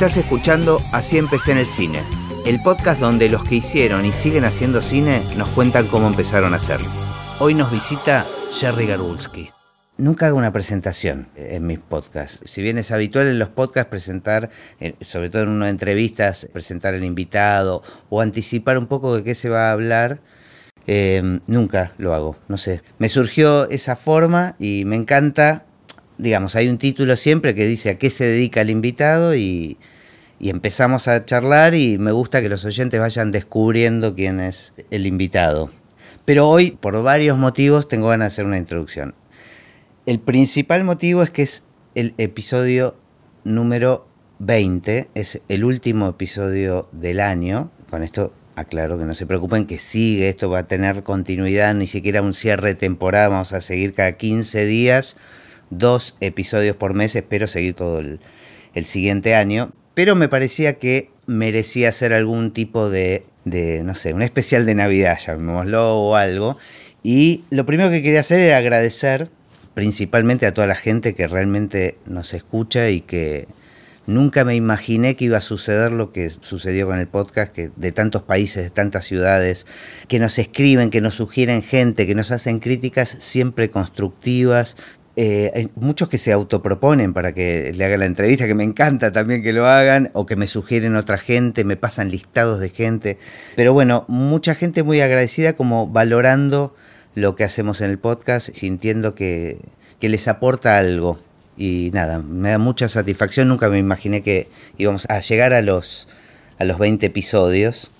[0.00, 2.00] Estás escuchando Así empecé en el cine,
[2.46, 6.56] el podcast donde los que hicieron y siguen haciendo cine nos cuentan cómo empezaron a
[6.56, 6.88] hacerlo.
[7.38, 9.50] Hoy nos visita Jerry Garbulski.
[9.98, 12.40] Nunca hago una presentación en mis podcasts.
[12.46, 14.48] Si bien es habitual en los podcasts presentar,
[14.80, 19.34] eh, sobre todo en una entrevistas, presentar al invitado o anticipar un poco de qué
[19.34, 20.22] se va a hablar,
[20.86, 22.38] eh, nunca lo hago.
[22.48, 22.80] No sé.
[22.98, 25.66] Me surgió esa forma y me encanta.
[26.16, 29.78] Digamos, hay un título siempre que dice a qué se dedica el invitado y,
[30.40, 35.06] y empezamos a charlar y me gusta que los oyentes vayan descubriendo quién es el
[35.06, 35.70] invitado.
[36.24, 39.14] Pero hoy, por varios motivos, tengo ganas de hacer una introducción.
[40.06, 42.96] El principal motivo es que es el episodio
[43.44, 44.08] número
[44.38, 47.70] 20, es el último episodio del año.
[47.90, 51.86] Con esto aclaro que no se preocupen, que sigue, esto va a tener continuidad, ni
[51.86, 55.16] siquiera un cierre de temporada, vamos a seguir cada 15 días,
[55.68, 58.20] dos episodios por mes, espero seguir todo el,
[58.74, 59.72] el siguiente año.
[60.00, 64.74] Pero me parecía que merecía hacer algún tipo de, de, no sé, un especial de
[64.74, 66.56] Navidad, llamémoslo o algo.
[67.02, 69.28] Y lo primero que quería hacer era agradecer
[69.74, 73.46] principalmente a toda la gente que realmente nos escucha y que
[74.06, 77.92] nunca me imaginé que iba a suceder lo que sucedió con el podcast, que de
[77.92, 79.66] tantos países, de tantas ciudades,
[80.08, 84.76] que nos escriben, que nos sugieren gente, que nos hacen críticas siempre constructivas.
[85.16, 89.12] Eh, hay muchos que se autoproponen para que le haga la entrevista, que me encanta
[89.12, 93.18] también que lo hagan, o que me sugieren otra gente, me pasan listados de gente.
[93.56, 96.74] Pero bueno, mucha gente muy agradecida como valorando
[97.14, 99.58] lo que hacemos en el podcast, sintiendo que,
[99.98, 101.18] que les aporta algo.
[101.56, 103.48] Y nada, me da mucha satisfacción.
[103.48, 106.08] Nunca me imaginé que íbamos a llegar a los,
[106.58, 107.90] a los 20 episodios.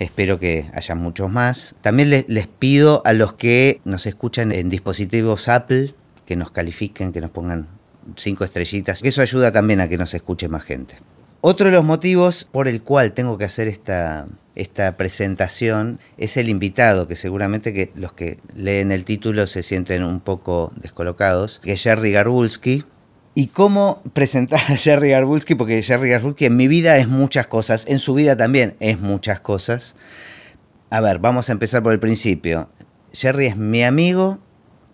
[0.00, 1.76] Espero que haya muchos más.
[1.80, 5.94] También les, les pido a los que nos escuchan en dispositivos Apple
[6.30, 7.66] que nos califiquen, que nos pongan
[8.14, 9.00] cinco estrellitas.
[9.02, 10.94] Eso ayuda también a que nos escuche más gente.
[11.40, 16.48] Otro de los motivos por el cual tengo que hacer esta, esta presentación es el
[16.48, 21.72] invitado, que seguramente que los que leen el título se sienten un poco descolocados, que
[21.72, 22.84] es Jerry Garbulski.
[23.34, 25.56] ¿Y cómo presentar a Jerry Garbulski?
[25.56, 29.40] Porque Jerry Garbulski en mi vida es muchas cosas, en su vida también es muchas
[29.40, 29.96] cosas.
[30.90, 32.70] A ver, vamos a empezar por el principio.
[33.12, 34.38] Jerry es mi amigo,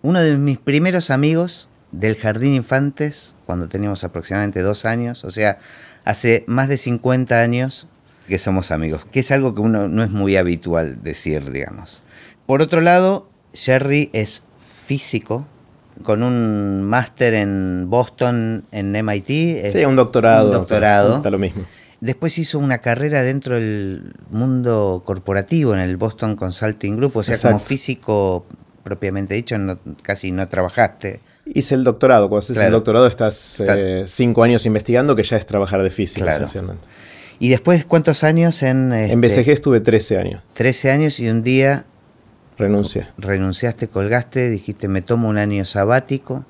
[0.01, 5.57] uno de mis primeros amigos del Jardín Infantes, cuando teníamos aproximadamente dos años, o sea,
[6.05, 7.87] hace más de 50 años
[8.27, 12.03] que somos amigos, que es algo que uno no es muy habitual decir, digamos.
[12.45, 15.47] Por otro lado, Jerry es físico,
[16.03, 19.71] con un máster en Boston, en MIT.
[19.71, 20.45] Sí, un doctorado.
[20.45, 21.17] Un doctorado.
[21.17, 21.63] Está lo mismo.
[21.99, 27.35] Después hizo una carrera dentro del mundo corporativo, en el Boston Consulting Group, o sea,
[27.35, 27.57] Exacto.
[27.57, 28.45] como físico
[28.87, 31.19] propiamente dicho, no- casi no trabajaste.
[31.45, 32.29] Hice el doctorado.
[32.29, 32.67] Cuando haces Claro.
[32.67, 36.37] el doctorado estás, Estás- eh, cinco años investigando, que ya es trabajar de física, Claro.
[36.45, 36.87] esencialmente.
[37.39, 38.93] Y después, ¿cuántos años en...?
[38.93, 40.41] En este, BCG estuve 13 años.
[40.53, 41.83] 13 años y un día
[42.57, 43.07] Renuncié.
[43.17, 46.45] renunciaste, colgaste, dijiste me tomo un año sabático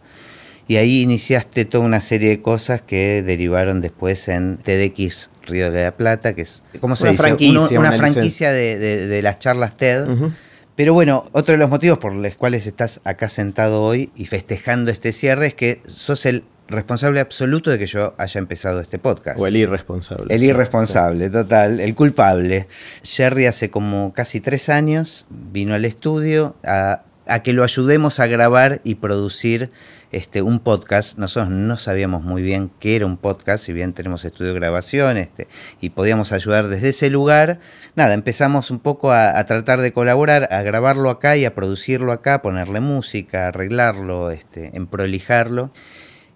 [0.67, 5.83] y ahí iniciaste toda una serie de cosas que derivaron después en TEDx Río de
[5.83, 7.23] la Plata, que es, ¿cómo se Una dice?
[7.23, 10.07] franquicia, una una franquicia de, de- de las charlas TED.
[10.09, 10.31] Ujú.
[10.77, 14.91] Pero bueno, otro de los motivos por los cuales estás acá sentado hoy y festejando
[14.91, 19.39] este cierre es que sos el responsable absoluto de que yo haya empezado este podcast.
[19.39, 20.31] O el irresponsable.
[20.31, 20.45] El sí.
[20.45, 22.67] irresponsable, total, el culpable.
[23.01, 28.27] Jerry hace como casi tres años vino al estudio a, a que lo ayudemos a
[28.27, 29.71] grabar y producir
[30.11, 31.17] este, un podcast.
[31.17, 35.17] Nosotros no sabíamos muy bien qué era un podcast, si bien tenemos estudio de grabación
[35.17, 35.47] este,
[35.81, 37.59] y podíamos ayudar desde ese lugar.
[37.95, 42.11] Nada, empezamos un poco a, a tratar de colaborar, a grabarlo acá y a producirlo
[42.11, 45.71] acá, ponerle música, arreglarlo, este, emprolijarlo.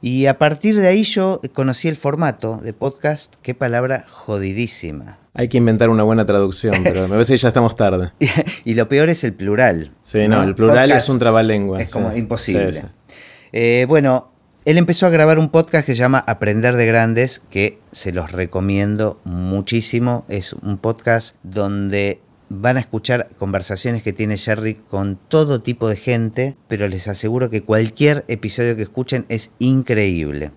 [0.03, 5.19] Y a partir de ahí yo conocí el formato de podcast, qué palabra jodidísima.
[5.33, 8.11] Hay que inventar una buena traducción, pero me parece que ya estamos tarde.
[8.65, 9.91] Y lo peor es el plural.
[10.01, 12.17] Sí, no, el plural es un trabalengua, Es como sí.
[12.17, 12.73] imposible.
[12.73, 12.87] Sí, sí.
[13.53, 14.31] Eh, bueno,
[14.63, 18.31] él empezó a grabar un podcast que se llama Aprender de Grandes, que se los
[18.31, 20.25] recomiendo muchísimo.
[20.29, 22.21] Es un podcast donde
[22.53, 27.49] van a escuchar conversaciones que tiene Jerry con todo tipo de gente, pero les aseguro
[27.49, 30.51] que cualquier episodio que escuchen es increíble.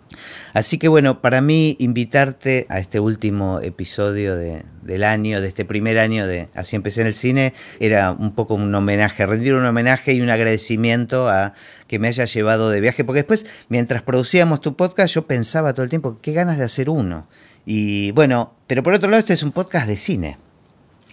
[0.55, 5.65] Así que bueno, para mí invitarte a este último episodio de- del año, de este
[5.65, 9.65] primer año de Así empecé en el cine, era un poco un homenaje, rendir un
[9.65, 11.53] homenaje y un agradecimiento a
[11.87, 15.85] que me haya llevado de viaje, porque después, mientras producíamos tu podcast, yo pensaba todo
[15.85, 17.29] el tiempo, qué ganas de hacer uno.
[17.65, 20.39] Y bueno, pero por otro lado, este es un podcast de cine.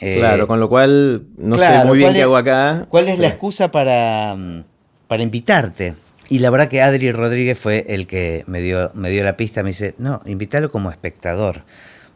[0.02, 2.86] Eh, Claro, con lo cual no sé muy bien ¿cuál qué es- hago acá.
[2.90, 4.64] ¿Cuál es la excusa para, mm,
[5.08, 5.96] para invitarte?
[6.30, 9.64] Y la verdad que Adri Rodríguez fue el que me dio, me dio la pista,
[9.64, 11.64] me dice, no, invítalo como espectador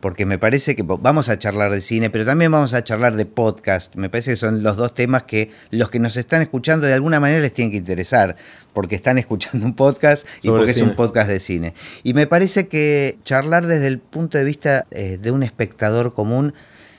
[0.02, 3.26] porque me parece que vamos a charlar de cine, pero también vamos a charlar de
[3.26, 3.96] podcast.
[3.96, 7.20] Me parece que son los dos temas que los que nos están escuchando de alguna
[7.20, 8.36] manera les tienen que interesar,
[8.74, 11.74] porque están escuchando un podcast y porque es un podcast de cine.
[12.04, 16.54] Y me parece que charlar desde el punto de vista eh, de un espectador común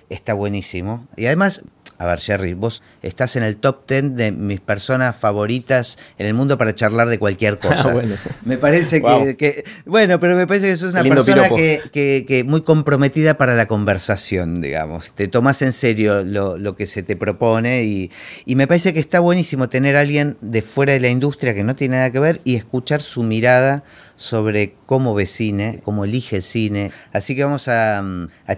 [0.08, 1.06] está buenísimo.
[1.16, 1.62] Y además
[1.98, 6.34] a ver, Jerry, vos estás en el top 10 de mis personas favoritas en el
[6.34, 7.92] mundo para charlar de cualquier ah, cosa.
[7.92, 8.14] bueno.
[8.44, 9.00] Me parece
[9.36, 14.60] que, Bueno, pero me parece que sos una persona que, muy comprometida para la conversación,
[14.60, 15.10] digamos.
[15.14, 18.10] Te tomas en serio lo, que se te propone y,
[18.44, 21.64] y, me parece que está buenísimo tener a alguien de fuera de la industria que
[21.64, 23.82] no tiene nada que ver y escuchar su mirada
[24.16, 26.90] sobre cómo ve cine, cómo elige cine.
[27.12, 28.02] Así que vamos a,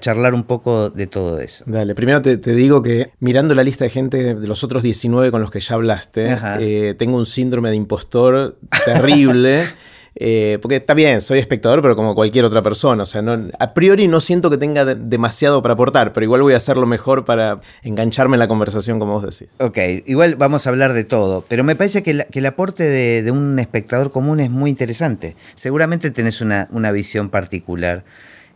[0.00, 1.64] charlar un poco de todo eso.
[1.66, 5.40] Dale, primero te, digo que mirando la lista de gente de los otros 19 con
[5.40, 9.64] los que ya hablaste, eh, tengo un síndrome de impostor terrible.
[10.20, 13.05] Eh, porque está bien, soy espectador, pero como cualquier otra persona.
[13.05, 13.23] O sea,
[13.59, 16.87] a priori no siento que tenga demasiado para aportar, pero igual voy a hacer lo
[16.87, 19.55] mejor para engancharme en la conversación, como vos decís.
[19.61, 23.59] Ok, igual vamos a hablar de todo, pero me parece que, el aporte de, un
[23.61, 25.37] espectador común es muy interesante.
[25.55, 28.03] Seguramente tenés una visión particular.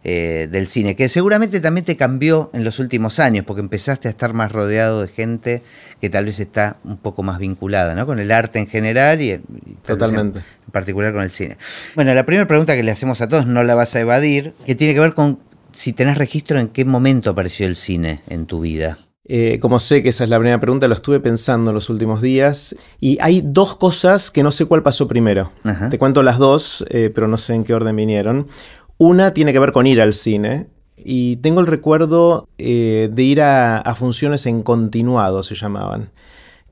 [0.05, 4.11] Eh, del cine, que seguramente también te cambió en los últimos años, porque empezaste a
[4.11, 5.63] estar más rodeado de gente
[6.01, 8.05] que tal vez está un poco más vinculada, ¿no?
[8.05, 9.41] Con el arte en general y,
[9.87, 10.41] Totalmente.
[10.41, 11.57] En, particular con el cine.
[11.95, 14.75] Bueno, la primera pregunta que le hacemos a todos, no la vas a evadir, que
[14.75, 15.39] tiene que ver con
[15.71, 18.99] si tenés registro en qué momento apareció el cine en tu vida.
[19.25, 22.21] Eh, como sé que esa es la primera pregunta, lo estuve pensando en los últimos
[22.21, 22.75] días.
[22.99, 25.53] Y hay dos cosas que no sé cuál pasó primero.
[25.91, 28.49] Te cuento las dos, eh, pero no sé en qué orden vinieron.
[29.05, 30.69] Una tiene que ver con ir al cine.
[30.97, 36.11] Y tengo el recuerdo eh, de ir a, funciones en continuado, se llamaban.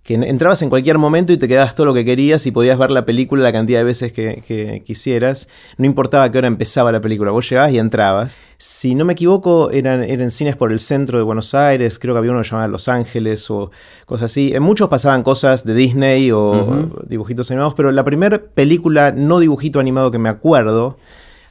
[0.05, 2.93] Que entrabas en cualquier momento y te quedabas todo lo que querías y podías ver
[2.93, 5.49] la película la cantidad de veces que, quisieras.
[5.77, 8.39] No importaba qué hora empezaba la película, vos llegabas y entrabas.
[8.59, 12.19] Si no me equivoco, eran, eran cines por el centro de Buenos Aires, creo que
[12.19, 13.73] había uno que llamaba Los Ángeles o
[14.07, 14.53] cosas así.
[14.55, 19.81] En muchos pasaban cosas de Disney o dibujitos animados, pero la primera película no dibujito
[19.81, 20.97] animado que me acuerdo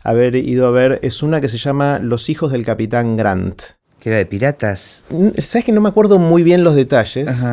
[0.04, 3.62] haber ido a ver es una que se llama Los hijos del capitán Grant.
[4.00, 5.04] ¿Que era de piratas?
[5.38, 7.44] Sabes que no me acuerdo muy bien los detalles.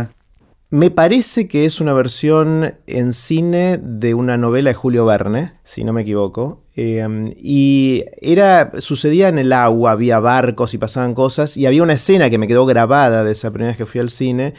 [0.68, 5.84] Me parece que es una versión en cine de una novela de Julio Verne, si
[5.84, 6.64] no me equivoco.
[6.74, 8.72] Em, y era.
[8.80, 11.56] sucedía en el agua, había barcos y pasaban cosas.
[11.56, 14.10] Y había una escena que me quedó grabada de esa primera vez que fui al
[14.10, 14.54] cine,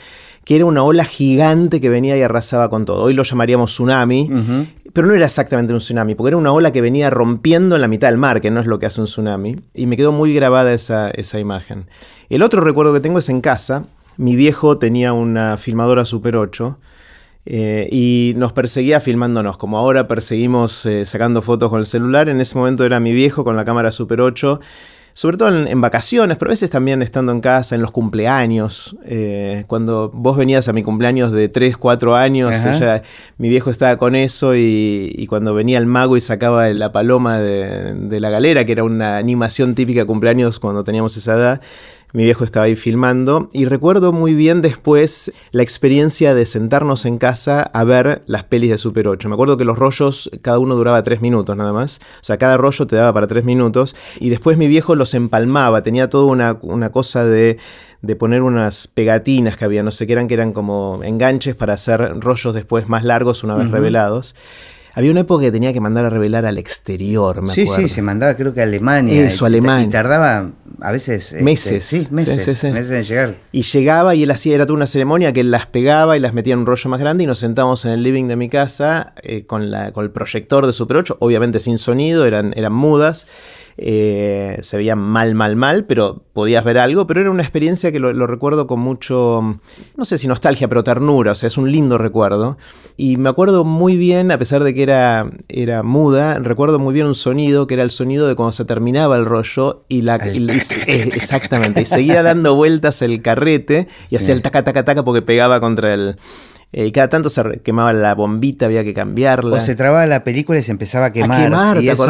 [0.45, 3.03] que era una ola gigante que venía y arrasaba con todo.
[3.03, 4.29] Hoy lo llamaríamos tsunami,
[4.93, 7.87] pero no era exactamente un tsunami, porque era una ola que venía rompiendo en la
[7.87, 9.57] mitad del mar, que no es lo que hace un tsunami.
[9.73, 11.87] Y me quedó muy grabada esa, esa imagen.
[12.29, 13.85] El otro recuerdo que tengo es en casa.
[14.17, 16.77] Mi viejo tenía una filmadora Super 8.
[17.49, 22.27] Eh, y nos perseguía filmándonos, como ahora perseguimos eh, sacando fotos con el celular.
[22.27, 24.59] En ese momento era mi viejo con la cámara Super 8
[25.17, 28.95] sobre todo en, vacaciones, pero a veces también estando en casa, en los cumpleaños.
[29.03, 32.53] Eh, cuando vos venías a mi cumpleaños de 3, 4 años,
[33.39, 37.95] mi viejo estaba con eso y, cuando venía el mago y sacaba la paloma de,
[37.95, 41.61] de, la galera, que era una animación típica de cumpleaños cuando teníamos esa edad,
[42.17, 47.19] mi viejo estaba ahí filmando y recuerdo muy bien después la experiencia de sentarnos en
[47.19, 49.29] casa a ver las pelis de Super 8.
[49.29, 52.57] Me acuerdo que los rollos cada uno duraba tres minutos nada más, o sea, cada
[52.57, 56.89] rollo te daba para tres minutos y después mi viejo los empalmaba, tenía toda una,
[56.89, 57.59] cosa de
[58.01, 61.73] de poner unas pegatinas que había, no sé qué eran, que eran como enganches para
[61.73, 64.33] hacer rollos después más largos una vez revelados.
[64.97, 67.75] Había una época que tenía que mandar a revelar al exterior, me acuerdo.
[67.75, 69.27] Sí, sí, se mandaba creo que a Alemania.
[69.27, 69.85] Eso, Alemania.
[69.85, 70.49] Y tardaba
[70.81, 71.33] a veces...
[71.33, 71.85] Este, meses.
[71.85, 73.35] sí, meses, meses en llegar.
[73.51, 76.33] Y llegaba y él hacía, era toda una ceremonia que él las pegaba y las
[76.33, 79.13] metía en un rollo más grande y nos sentábamos en el living de mi casa
[79.21, 83.27] eh, con, la, con el proyector de Super 8, obviamente sin sonido, eran, eran mudas.
[83.79, 87.99] Eh, se veía mal, mal, mal, pero podías ver algo, pero era una experiencia que
[87.99, 89.59] lo, recuerdo con mucho,
[89.95, 92.57] no sé si nostalgia, pero ternura, o sea, es un lindo recuerdo.
[92.97, 97.05] Y me acuerdo muy bien, a pesar de que era, era muda, recuerdo muy bien
[97.05, 100.15] un sonido, que era el sonido de cuando se terminaba el rollo y la...
[100.17, 105.21] Eh, exactamente, y seguía dando vueltas el carrete y hacía el taca, taca, taca porque
[105.21, 106.17] pegaba contra el
[106.73, 109.55] eh, y cada tanto se quemaba la bombita, había que cambiarla.
[109.55, 111.81] O se trababa la película y se empezaba a quemar.
[111.81, 112.03] y eso,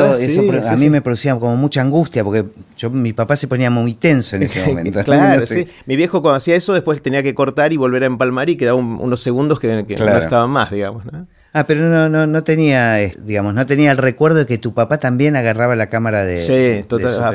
[0.67, 2.45] a mí me producía como mucha angustia, porque
[2.75, 5.03] yo, mi papá se ponía muy tenso en ese momento.
[5.03, 5.67] claro, sí.
[5.85, 8.77] Mi viejo cuando hacía eso, después tenía que cortar y volver a empalmar y quedaba
[8.77, 11.05] unos segundos que, no estaban más, digamos.
[11.05, 11.27] ¿no?
[11.57, 14.75] Ah, pero no, no, no tenía, eh, digamos, no tenía el recuerdo de que tu
[14.75, 16.37] papá también agarraba la cámara de.
[16.37, 17.33] Sí, total,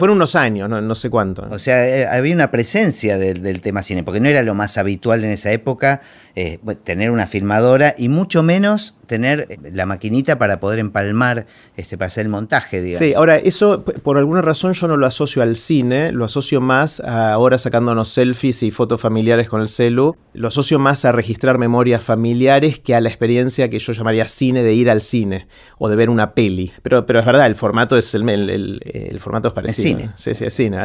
[0.00, 1.46] Fueron unos años, no, sé cuánto.
[1.48, 5.22] O sea, eh, había una presencia del, tema cine, porque no era lo más habitual
[5.22, 6.00] en esa época
[6.34, 11.46] eh, tener una filmadora y mucho menos tener la maquinita para poder empalmar,
[11.76, 13.06] este, para hacer el montaje, digamos.
[13.06, 17.00] Sí, ahora eso por alguna razón yo no lo asocio al cine, lo asocio más
[17.00, 21.58] a ahora sacándonos selfies y fotos familiares con el celu, lo asocio más a registrar
[21.58, 25.46] memorias familiares que a la experiencia que yo llamaría cine de ir al cine
[25.78, 26.72] o de ver una peli.
[26.82, 29.98] Pero, pero es verdad, el formato es el, el, formato es parecido.
[29.98, 30.10] cine.
[30.16, 30.78] Sí, sí, es cine.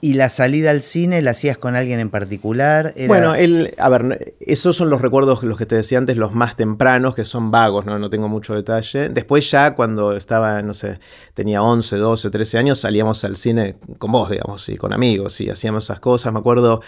[0.00, 2.94] ¿Y la salida al cine la hacías con alguien en particular?
[3.06, 6.56] Bueno, el, a ver, esos son los recuerdos, los que te decía antes, los más
[6.56, 7.98] tempranos, que son vagos, ¿no?
[7.98, 9.08] no tengo mucho detalle.
[9.08, 10.98] Después ya cuando estaba, no sé,
[11.34, 15.50] tenía 11, 12, 13 años, salíamos al cine con vos, digamos, y con amigos, y
[15.50, 16.32] hacíamos esas cosas.
[16.32, 16.80] Me acuerdo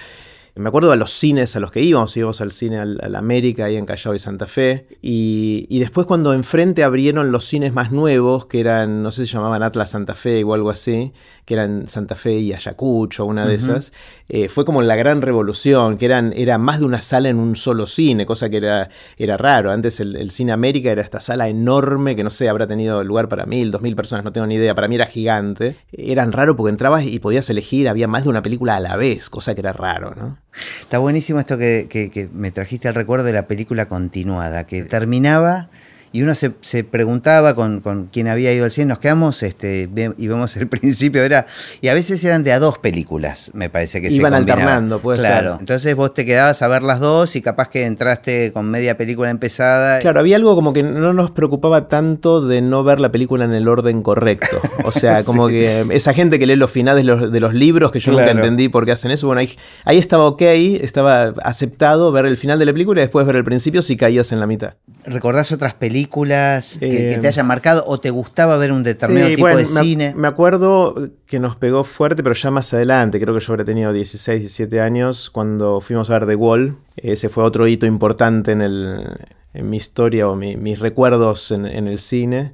[0.56, 3.76] me acuerdo a los cines a los que íbamos, íbamos al cine al, América, ahí
[3.76, 4.86] en Callao y Santa Fe.
[5.00, 9.36] Y, después cuando enfrente abrieron los cines más nuevos, que eran, no sé si se
[9.36, 11.12] llamaban Atlas Santa Fe o algo así,
[11.50, 13.92] que eran Santa Fe y Ayacucho, una de esas,
[14.28, 17.56] eh, fue como la gran revolución, que eran, era más de una sala en un
[17.56, 18.88] solo cine, cosa que era,
[19.18, 19.72] era raro.
[19.72, 23.46] Antes el, cine América era esta sala enorme que no sé, habrá tenido lugar para
[23.46, 25.74] mil, dos mil personas, no tengo ni idea, para mí era gigante.
[25.90, 29.28] Eran raro porque entrabas y podías elegir, había más de una película a la vez,
[29.28, 30.38] cosa que era raro, ¿no?
[30.52, 35.68] Está buenísimo esto que, me trajiste al recuerdo de la película continuada, que terminaba
[36.12, 36.50] y uno se,
[36.84, 41.22] preguntaba con, con, quien había ido al cine, nos quedamos este, y vemos el principio,
[41.22, 41.46] era,
[41.80, 45.56] y a veces eran de a dos películas, me parece que Iban alternando, puede claro.
[45.60, 49.30] Entonces vos te quedabas a ver las dos y capaz que entraste con media película
[49.30, 50.00] empezada.
[50.00, 53.52] Claro, había algo como que no nos preocupaba tanto de no ver la película en
[53.52, 54.56] el orden correcto.
[54.84, 58.12] O sea, como que esa gente que lee los finales de los, libros, que yo
[58.12, 59.50] nunca entendí por qué hacen eso, bueno, ahí,
[59.84, 63.44] ahí estaba ok, estaba aceptado ver el final de la película y después ver el
[63.44, 64.74] principio si caías en la mitad.
[65.04, 65.99] ¿Recordás otras películas?
[66.00, 70.14] Películas que, te eh, hayan marcado o te gustaba ver un determinado tipo de cine?
[70.16, 73.92] Me acuerdo que nos pegó fuerte, pero ya más adelante, creo que yo habría tenido
[73.92, 76.76] 16, 17 años, cuando fuimos a ver The Wall.
[76.96, 79.04] Ese fue otro hito importante en, el,
[79.52, 82.52] en mi historia o mis recuerdos en, el cine.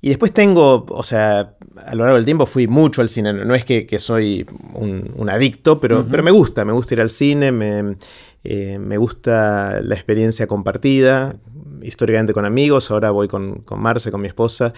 [0.00, 1.54] Y después tengo, o sea,
[1.84, 3.32] a lo largo del tiempo fui mucho al cine.
[3.32, 7.52] No es que, soy un, adicto, pero, pero me gusta, me gusta ir al cine,
[7.52, 7.96] me,
[8.44, 11.36] eh, me gusta la experiencia compartida
[11.82, 14.72] históricamente con amigos, ahora voy con, con Marce, con mi esposa.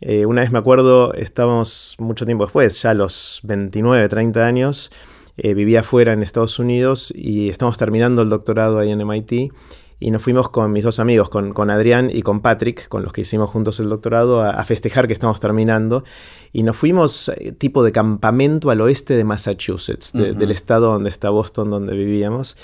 [0.00, 4.90] Eh, una vez me acuerdo, estábamos mucho tiempo después, ya a los 29, 30 años,
[5.36, 9.52] eh, vivía afuera en Estados Unidos y estamos terminando el doctorado ahí en MIT
[10.00, 13.12] y nos fuimos con mis dos amigos, con, con Adrián y con Patrick, con los
[13.12, 16.04] que hicimos juntos el doctorado, a, festejar que estamos terminando.
[16.52, 21.30] Y nos fuimos eh, tipo de campamento al oeste de Massachusetts, del estado donde está
[21.30, 22.56] Boston, donde vivíamos.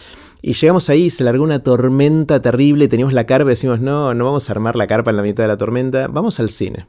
[0.47, 4.27] Y llegamos ahí, se largó una tormenta terrible, teníamos la carpa y decimos, no, no
[4.27, 6.85] vamos a armar la carpa en la mitad de la tormenta, vamos al cine.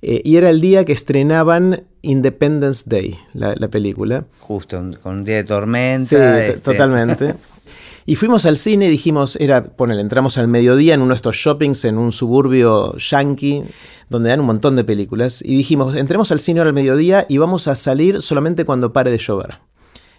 [0.00, 4.26] Eh, y era el día que estrenaban Independence Day, la, película.
[4.38, 6.08] Justo, con un día de tormenta.
[6.08, 6.14] Sí,
[6.50, 6.60] este.
[6.60, 7.34] totalmente.
[8.06, 11.36] Y fuimos al cine y dijimos, era, ponele, entramos al mediodía en uno de estos
[11.36, 13.64] shoppings en un suburbio yankee,
[14.10, 17.38] donde dan un montón de películas, y dijimos, entremos al cine ahora al mediodía y
[17.38, 19.54] vamos a salir solamente cuando pare de llover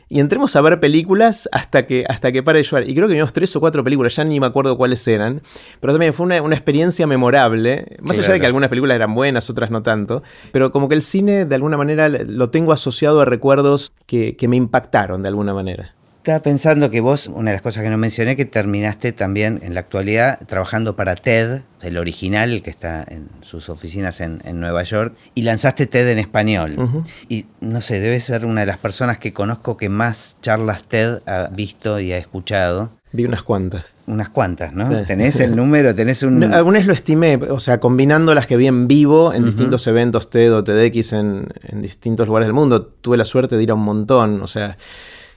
[0.09, 2.89] y entremos a ver películas hasta que, hasta que pare de llover.
[2.89, 5.41] Y creo que vimos tres o cuatro películas, ya ni me acuerdo cuáles eran,
[5.81, 9.71] pero también fue una, experiencia memorable, más allá de que algunas películas eran buenas, otras
[9.71, 13.93] no tanto, pero como que el cine de alguna manera lo tengo asociado a recuerdos
[14.05, 15.93] que, que me impactaron de alguna manera.
[16.25, 19.75] Estaba pensando que vos, una de las cosas que no mencioné, que terminaste también en
[19.75, 24.81] la actualidad trabajando para TED, el original, el que está en sus oficinas en, Nueva
[24.81, 27.03] York, y lanzaste TED en español.
[27.29, 31.19] Y no sé, debes ser una de las personas que conozco que más charlas TED
[31.27, 32.89] ha visto y ha escuchado.
[33.11, 33.93] Vi unas cuantas.
[34.07, 35.05] Unas cuantas, ¿no?
[35.05, 35.93] ¿Tenés el número?
[35.93, 36.43] ¿Tenés un...?
[36.43, 40.55] algunas lo estimé, o sea, combinando las que vi en vivo en distintos eventos TED
[40.55, 42.83] o TEDx en, en distintos lugares del mundo.
[42.83, 44.75] Tuve la suerte de ir a un montón, o sea...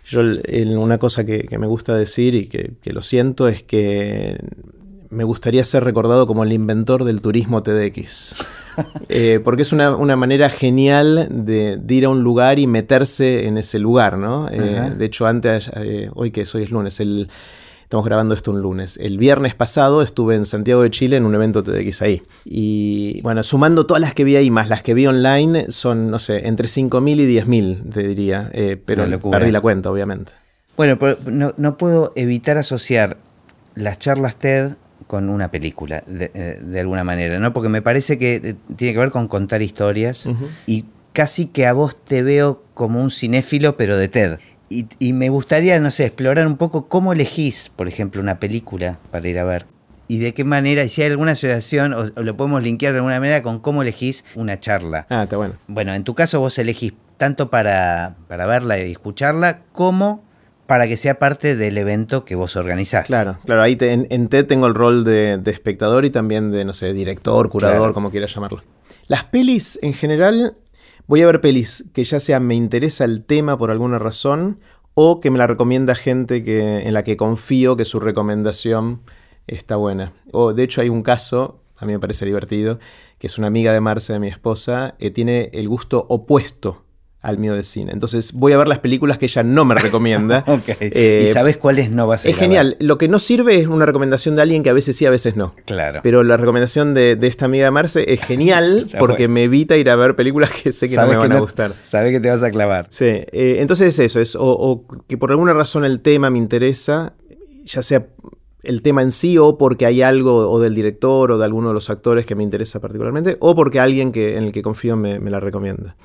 [0.08, 0.20] Yo
[0.78, 4.38] una cosa que, me gusta decir y que, lo siento es que
[5.10, 8.34] me gustaría ser recordado como el inventor del turismo TDX.
[9.08, 13.80] Eh, porque es una, manera genial de, ir a un lugar y meterse en ese
[13.80, 14.48] lugar, ¿no?
[14.48, 17.28] Eh, de hecho, antes, eh, hoy que hoy es lunes, el
[17.88, 18.98] Estamos grabando esto un lunes.
[18.98, 22.22] El viernes pasado estuve en Santiago de Chile en un evento TDX ahí.
[22.44, 26.18] Y bueno, sumando todas las que vi ahí más las que vi online, son, no
[26.18, 28.50] sé, entre 5.000 y 10.000, te diría.
[28.52, 30.32] Eh, pero perdí la cuenta, obviamente.
[30.76, 31.16] Bueno, pero
[31.56, 33.16] no, puedo evitar asociar
[33.74, 34.72] las charlas TED
[35.06, 37.54] con una película, de, eh, alguna manera, ¿no?
[37.54, 40.28] Porque me parece que eh, tiene que ver con contar historias
[40.66, 44.38] y casi que a vos te veo como un cinéfilo, pero de TED.
[44.70, 49.26] Y, me gustaría, no sé, explorar un poco cómo elegís, por ejemplo, una película para
[49.26, 49.66] ir a ver.
[50.08, 53.18] Y de qué manera, y si hay alguna asociación, o, lo podemos linkear de alguna
[53.18, 55.06] manera con cómo elegís una charla.
[55.08, 55.54] Ah, está bueno.
[55.68, 60.24] Bueno, en tu caso vos elegís tanto para, para verla y escucharla, como
[60.66, 63.06] Para que sea parte del evento que vos organizás.
[63.06, 63.62] Claro, claro.
[63.62, 67.94] Ahí en, TED tengo el rol de, espectador y también de, no sé, director, curador,
[67.94, 68.62] como quieras llamarlo.
[69.06, 70.56] Las pelis, en general,
[71.08, 74.60] voy a ver pelis que ya sea me interesa el tema por alguna razón
[74.94, 79.00] o que me la recomienda gente que, en la que confío que su recomendación
[79.46, 80.12] está buena.
[80.32, 82.78] O de hecho hay un caso, a mí me parece divertido,
[83.18, 86.84] que es una amiga de Marce, de mi esposa, que tiene el gusto opuesto
[87.20, 87.92] al mío de cine.
[87.92, 90.44] Entonces voy a ver las películas que ella no me recomienda.
[90.80, 92.76] Eh, ¿Y sabes cuáles no vas a Es genial.
[92.78, 95.36] Lo que no sirve es una recomendación de alguien que a veces sí, a veces
[95.36, 95.54] no.
[95.64, 96.00] Claro.
[96.02, 99.96] Pero la recomendación de, esta amiga de Marce es genial porque me evita ir a
[99.96, 101.72] ver películas que sé que no me van a gustar.
[101.72, 102.86] Sabe que te vas a clavar.
[102.90, 103.06] Sí.
[103.06, 104.20] Eh, entonces es eso.
[104.20, 107.14] Es o, que por alguna razón el tema me interesa,
[107.64, 108.06] ya sea
[108.62, 111.74] el tema en sí o porque hay algo o del director o de alguno de
[111.74, 115.18] los actores que me interesa particularmente o porque alguien que, en el que confío me
[115.30, 115.96] la recomienda.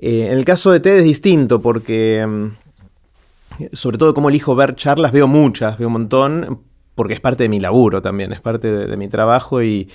[0.00, 4.76] Eh, en el caso de TED es distinto porque, mm, sobre todo como elijo ver
[4.76, 6.60] charlas, veo muchas, veo un montón,
[6.94, 9.88] porque es parte de mi laburo también, es parte de mi trabajo y,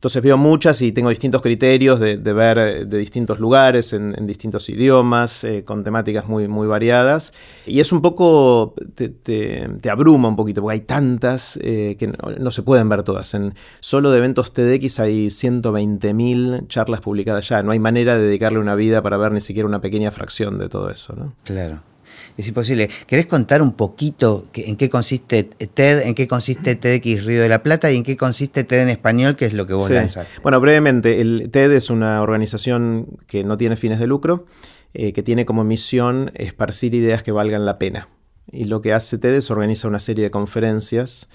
[0.00, 4.70] entonces veo muchas y tengo distintos criterios de, ver eh, de distintos lugares, en, distintos
[4.70, 7.34] idiomas, eh, con temáticas muy, muy variadas.
[7.66, 12.62] Y es un poco, te, abruma un poquito, porque hay tantas eh, que no, se
[12.62, 13.34] pueden ver todas.
[13.34, 17.62] En, solo de eventos TEDx hay 120.000 charlas publicadas ya.
[17.62, 20.70] No hay manera de dedicarle una vida para ver ni siquiera una pequeña fracción de
[20.70, 21.14] todo eso.
[21.14, 21.34] ¿no?
[21.44, 21.89] Claro
[22.36, 22.88] es imposible.
[23.06, 27.62] ¿Querés contar un poquito en qué consiste TED, en qué consiste TEDx Río de la
[27.62, 30.26] Plata y en qué consiste TED en español, que es lo que vos lanzás?
[30.42, 34.46] Bueno, brevemente, el TED es una organización que no tiene fines de lucro,
[34.94, 38.08] eh, que tiene como misión esparcir ideas que valgan la pena.
[38.50, 41.28] Y lo que hace TED es organiza una serie de conferencias.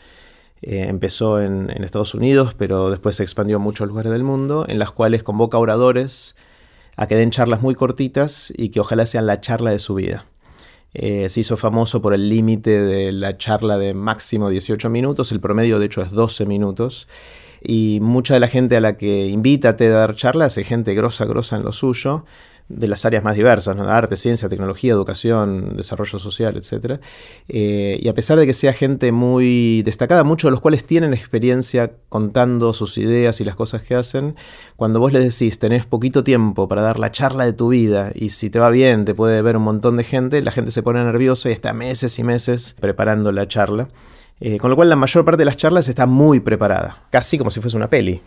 [0.62, 4.66] Eh, empezó en, en Estados Unidos, pero después se expandió a muchos lugares del mundo,
[4.68, 6.36] en las cuales convoca oradores
[6.98, 10.26] a que den charlas muy cortitas y que ojalá sean la charla de su vida.
[10.98, 15.42] Eh, se hizo famoso por el límite de la charla de máximo 18 minutos, el
[15.42, 17.08] promedio de hecho es 12 minutos.
[17.62, 21.26] Y mucha de la gente a la que invita a dar charlas es gente grosa,
[21.26, 22.24] grosa en lo suyo
[22.68, 27.00] de las áreas más diversas, arte, ciencia, tecnología, educación, desarrollo social, etc.
[27.48, 31.14] Eh, y a pesar de que sea gente muy destacada, muchos de los cuales tienen
[31.14, 34.36] experiencia contando sus ideas y las cosas que hacen,
[34.76, 38.30] cuando vos les decís, tenés poquito tiempo para dar la charla de tu vida y
[38.30, 41.04] si te va bien te puede ver un montón de gente, la gente se pone
[41.04, 43.90] nerviosa y está meses y meses preparando la charla.
[44.42, 47.52] Eh, con lo cual la mayor parte de las charlas está muy preparada, casi como
[47.52, 48.22] si fuese una peli,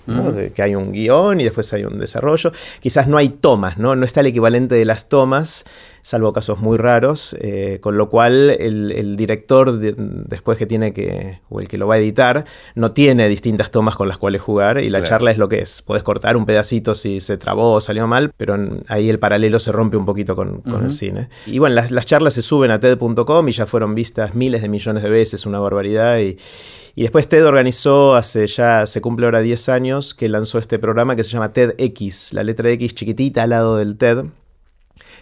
[0.54, 2.50] que hay un guion y después hay un desarrollo.
[2.80, 3.94] Quizás no hay tomas, ¿no?
[3.94, 5.66] no está el equivalente de las tomas
[6.02, 11.60] salvo casos muy raros, eh, con lo cual el, director después que tiene que, o
[11.60, 14.90] el que lo va a editar, no tiene distintas tomas con las cuales jugar y
[14.90, 15.82] la charla es lo que es.
[15.82, 18.56] Puedes cortar un pedacito si se trabó o salió mal, pero
[18.88, 21.28] ahí el paralelo se rompe un poquito con, el cine.
[21.46, 25.02] Y bueno, las, charlas se suben a TED.com y ya fueron vistas miles de millones
[25.02, 26.18] de veces, una barbaridad.
[26.20, 26.38] Y,
[26.94, 31.16] y después TED organizó hace ya, se cumple ahora 10 años, que lanzó este programa
[31.16, 34.24] que se llama TEDx, la letra X chiquitita al lado del TED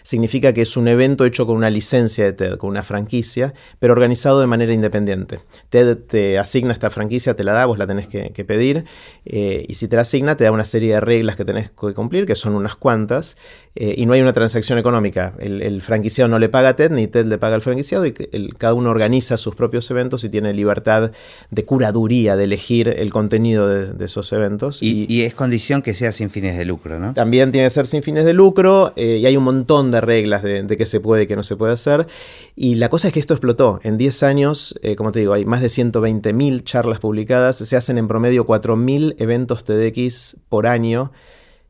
[0.07, 3.91] significa que es un evento hecho con una licencia de TED, con una franquicia, pero
[3.91, 5.39] organizado de manera independiente.
[5.69, 8.85] TED te asigna esta franquicia, te la da, vos la tenés que, pedir,
[9.25, 11.93] eh, y si te la asigna te da una serie de reglas que tenés que
[11.93, 13.35] cumplir, que son unas cuantas,
[13.75, 15.33] eh, y no hay una transacción económica.
[15.39, 18.13] El, franquiciado no le paga a TED, ni TED le paga al franquiciado, y
[18.57, 21.11] cada uno organiza sus propios eventos y tiene libertad
[21.51, 24.81] de curaduría, de elegir el contenido de, esos eventos.
[24.81, 27.13] Y, es condición que sea sin fines de lucro, ¿no?
[27.13, 30.43] También tiene que ser sin fines de lucro, eh, y hay un montón de reglas
[30.43, 32.07] de, qué se puede y qué no se puede hacer.
[32.55, 33.79] Y la cosa es que esto explotó.
[33.83, 37.97] En 10 años, eh, como te digo, hay más de 120.000 charlas publicadas, se hacen
[37.97, 41.11] en promedio 4.000 eventos TEDx por año.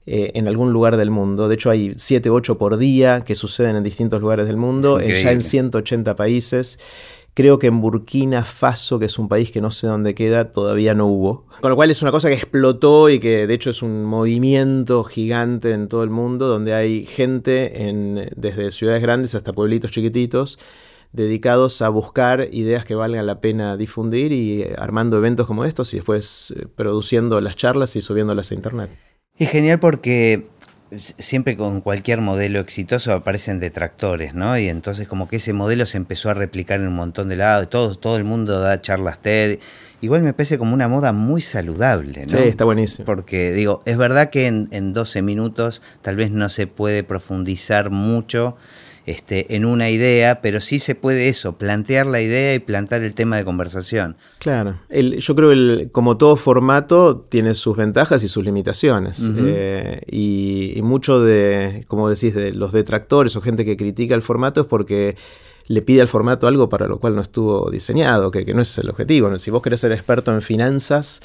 [0.10, 1.50] Eh, en algún lugar del mundo.
[1.50, 5.02] De hecho, hay 7 o 8 por día que suceden en distintos lugares del mundo,
[5.02, 6.80] ya en 180 países.
[7.38, 10.96] Creo que en Burkina Faso, que es un país que no sé dónde queda, todavía
[10.96, 11.46] no hubo.
[11.62, 15.04] Con lo cual es una cosa que explotó y que de hecho es un movimiento
[15.04, 20.58] gigante en todo el mundo, donde hay gente en, desde ciudades grandes hasta pueblitos chiquititos
[21.12, 25.98] dedicados a buscar ideas que valgan la pena difundir y armando eventos como estos y
[25.98, 28.90] después eh, produciendo las charlas y subiéndolas a internet.
[29.38, 30.48] Es genial porque
[30.96, 34.58] siempre con cualquier modelo exitoso aparecen detractores, ¿no?
[34.58, 37.70] Y entonces como que ese modelo se empezó a replicar en un montón de lados,
[37.70, 39.60] todo, todo el mundo da charlas TED.
[40.00, 42.38] Igual me parece como una moda muy saludable, ¿no?
[42.38, 43.06] Sí, está buenísimo.
[43.06, 47.90] Porque digo, es verdad que en, en 12 minutos tal vez no se puede profundizar
[47.90, 48.56] mucho
[49.08, 53.14] este, en una idea, pero sí se puede eso, plantear la idea y plantar el
[53.14, 54.18] tema de conversación.
[54.40, 59.22] Claro, yo creo que como todo formato tiene sus ventajas y sus limitaciones.
[59.22, 64.62] Eh, y, mucho de, como decís, de los detractores o gente que critica el formato
[64.62, 65.16] es porque
[65.68, 68.78] le pide al formato algo para lo cual no estuvo diseñado, que, que no es
[68.78, 69.40] el objetivo.
[69.40, 71.22] Si vos querés ser experto en finanzas,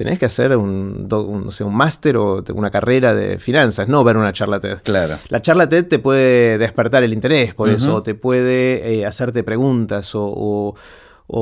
[0.00, 4.58] tenés que hacer un, un máster o una carrera de finanzas, no ver una charla
[4.58, 4.78] TED.
[4.82, 5.18] Claro.
[5.28, 10.12] La charla TED te puede despertar el interés por eso, te puede eh, hacerte preguntas
[10.14, 10.74] o,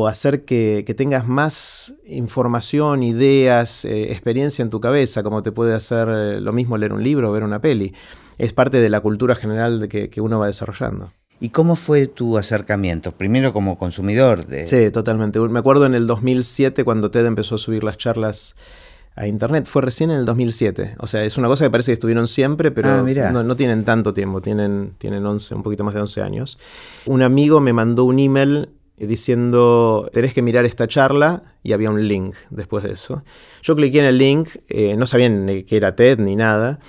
[0.09, 6.09] hacer que, tengas más información, ideas, eh, experiencia en tu cabeza, como te puede hacer
[6.09, 7.94] eh, lo mismo leer un libro o ver una peli.
[8.38, 11.12] Es parte de la cultura general de que uno va desarrollando.
[11.40, 13.12] ¿Y cómo fue tu acercamiento?
[13.12, 14.66] Primero como consumidor de...
[14.66, 15.38] Sí, totalmente.
[15.38, 18.57] Me acuerdo en el 2007 cuando TED empezó a subir las charlas
[19.14, 19.66] a internet.
[19.66, 20.96] Fue recién en el 2007.
[20.98, 24.12] O sea, es una cosa que parece que estuvieron siempre, pero ah, no, tienen tanto
[24.14, 24.40] tiempo.
[24.40, 26.59] Tienen, tienen 11, un poquito más de 11 años.
[27.07, 32.09] Un amigo me mandó un email diciendo, tenés que mirar esta charla y había un
[32.09, 33.22] link después de eso.
[33.62, 36.81] Yo cliqué en el link, eh, no sabían que era TED ni nada.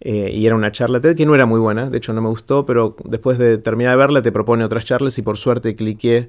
[0.00, 2.28] Eh, y era una charla TED que no era muy buena, de hecho no me
[2.28, 6.28] gustó, pero después de terminar de verla te propone otras charlas y por suerte cliqué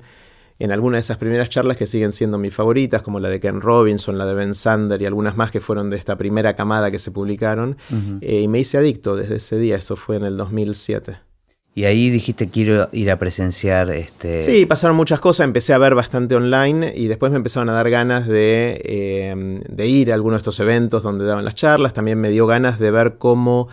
[0.59, 3.59] en alguna de esas primeras charlas que siguen siendo mis favoritas, como la de Ken
[3.59, 6.99] Robinson, la de Ben Sander y algunas más que fueron de esta primera camada que
[6.99, 7.75] se publicaron,
[8.21, 11.17] eh, y me hice adicto desde ese día, eso fue en el 2007.
[11.77, 14.45] Y ahí dijiste quiero ir a presenciar este.
[14.45, 15.43] Sí, pasaron muchas cosas.
[15.43, 19.87] Empecé a ver bastante online y después me empezaron a dar ganas de, eh, de
[19.87, 21.93] ir a algunos de estos eventos donde daban las charlas.
[21.93, 23.67] También me dio ganas de ver cómo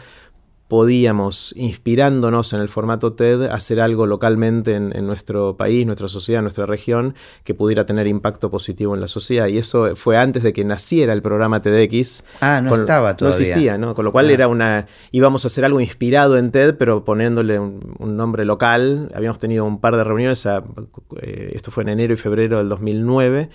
[0.73, 6.65] podíamos, inspirándonos en el formato TED, hacer algo localmente en, nuestro país, nuestra sociedad, nuestra
[6.65, 9.49] región, que pudiera tener impacto positivo en la sociedad.
[9.49, 12.25] Y eso fue antes de que naciera el programa TEDx.
[12.41, 13.39] Ah, no estaba todavía.
[13.39, 13.95] No existía, ¿no?
[13.95, 14.33] Con lo cual ah.
[14.33, 14.87] era una...
[15.11, 19.13] íbamos a hacer algo inspirado en TED, pero poniéndole un, nombre local.
[19.15, 23.51] Habíamos tenido un par de reuniones, eh, esto fue en enero y febrero del 2009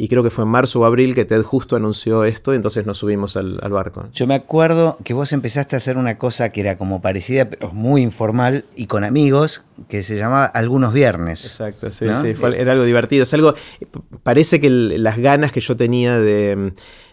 [0.00, 2.86] y creo que fue en marzo o abril que Ted justo anunció esto y entonces
[2.86, 4.08] nos subimos al, barco.
[4.12, 7.72] Yo me acuerdo que vos empezaste a hacer una cosa que era como parecida, pero
[7.72, 11.44] muy informal y con amigos, que se llamaba Algunos Viernes.
[11.44, 13.24] Exacto, sí, sí, era algo divertido.
[13.24, 13.54] Es algo,
[14.22, 16.72] parece que las ganas que yo tenía de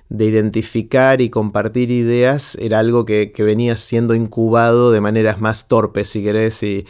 [0.10, 6.22] identificar y compartir ideas era algo que, venía siendo incubado de maneras más torpes, si
[6.22, 6.86] querés, y,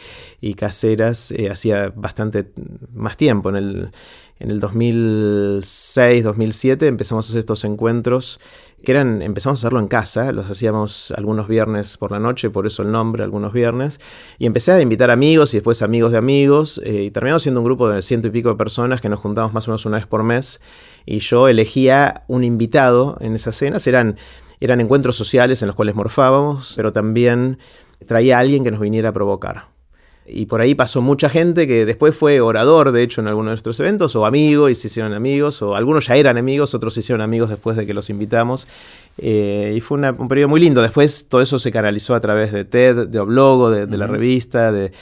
[0.56, 2.52] caseras, eh, hacía bastante
[2.92, 3.48] más tiempo.
[3.48, 3.90] En el,
[4.38, 8.38] en el 2006, 2007 empezamos a hacer estos encuentros
[8.84, 12.66] que eran, empezamos a hacerlo en casa, los hacíamos algunos viernes por la noche, por
[12.66, 14.00] eso el nombre, algunos viernes,
[14.38, 17.64] y empecé a invitar amigos y después amigos de amigos, eh, y terminamos siendo un
[17.64, 20.06] grupo de ciento y pico de personas que nos juntamos más o menos una vez
[20.06, 20.60] por mes,
[21.06, 24.16] y yo elegía un invitado en esas cenas, eran,
[24.60, 27.58] eran encuentros sociales en los cuales morfábamos, pero también
[28.06, 29.75] traía a alguien que nos viniera a provocar.
[30.28, 33.52] Y por ahí pasó mucha gente que después fue orador, de hecho, en algunos de
[33.52, 37.00] nuestros eventos, o amigo y se hicieron amigos, o algunos ya eran amigos, otros se
[37.00, 38.66] hicieron amigos después de que los invitamos.
[39.18, 40.82] Eh, y fue un periodo muy lindo.
[40.82, 44.92] Después todo eso se canalizó a través de TED, de Oblogo, de, la revista, de,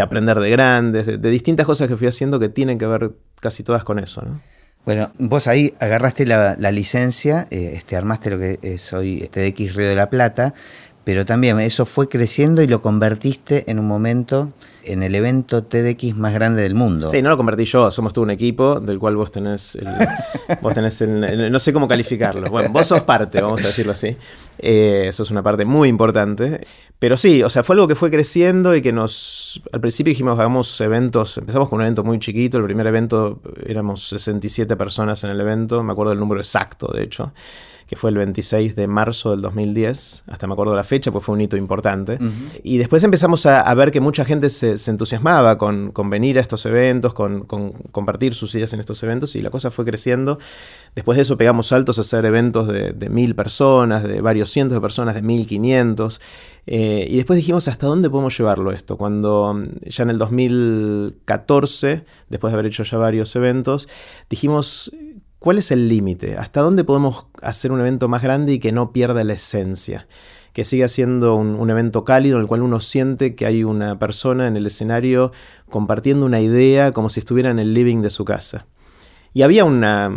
[0.00, 3.84] Aprender de Grandes, de, distintas cosas que fui haciendo que tienen que ver casi todas
[3.84, 4.22] con eso.
[4.86, 9.88] Bueno, vos ahí agarraste la, licencia, eh, este, armaste lo que es hoy TEDx Río
[9.88, 10.54] de la Plata,
[11.04, 14.52] pero también eso fue creciendo y lo convertiste en un momento
[14.84, 17.10] en el evento TEDx más grande del mundo.
[17.10, 19.86] Sí, no lo convertí yo, somos todo un equipo del cual vos tenés, el,
[20.60, 22.50] vos tenés el, no sé cómo calificarlo.
[22.50, 24.16] Bueno, vos sos parte, vamos a decirlo así.
[24.58, 26.66] Eh, eso es una parte muy importante.
[26.98, 29.62] Pero sí, o sea, fue algo que fue creciendo y que nos...
[29.72, 34.06] Al principio dijimos, hagamos eventos, empezamos con un evento muy chiquito, el primer evento éramos
[34.10, 37.32] 67 personas en el evento, me acuerdo del número exacto, de hecho
[37.90, 41.34] que fue el 26 de marzo del 2010, hasta me acuerdo la fecha, pues fue
[41.34, 42.18] un hito importante.
[42.62, 47.14] Y después empezamos a, ver que mucha gente se, entusiasmaba con, venir a estos eventos,
[47.14, 47.40] con,
[47.90, 50.38] compartir sus ideas en estos eventos, y la cosa fue creciendo.
[50.94, 54.80] Después de eso pegamos saltos a hacer eventos de, mil personas, de varios cientos de
[54.80, 56.20] personas, de mil quinientos.
[56.68, 58.98] Eh, y después dijimos, ¿hasta dónde podemos llevarlo esto?
[58.98, 63.88] Cuando mm, ya en el 2014, después de haber hecho ya varios eventos,
[64.28, 64.92] dijimos,
[65.40, 66.36] ¿Cuál es el límite?
[66.36, 70.06] ¿Hasta dónde podemos hacer un evento más grande y que no pierda la esencia?
[70.52, 74.46] Que siga siendo un, evento cálido en el cual uno siente que hay una persona
[74.48, 75.32] en el escenario
[75.70, 78.66] compartiendo una idea como si estuviera en el living de su casa.
[79.32, 80.12] Y había una,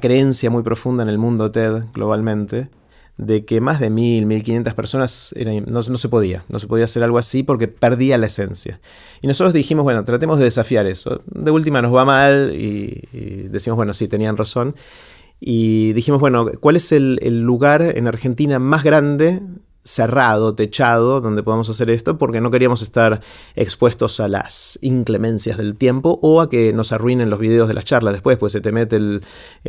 [0.00, 2.68] creencia muy profunda en el mundo TED globalmente
[3.18, 5.34] de que más de mil, mil quinientas personas
[5.66, 8.80] no, se podía, no se podía hacer algo así porque perdía la esencia.
[9.22, 11.22] Y nosotros dijimos, bueno, tratemos de desafiar eso.
[11.26, 14.76] De última nos va mal y, decimos, bueno, sí, tenían razón.
[15.40, 19.40] Y dijimos, bueno, ¿cuál es el, lugar en Argentina más grande
[19.86, 23.20] cerrado, techado, donde podamos hacer esto, porque no queríamos estar
[23.54, 27.84] expuestos a las inclemencias del tiempo o a que nos arruinen los videos de las
[27.84, 28.12] charlas.
[28.12, 29.22] Después, pues se te mete el,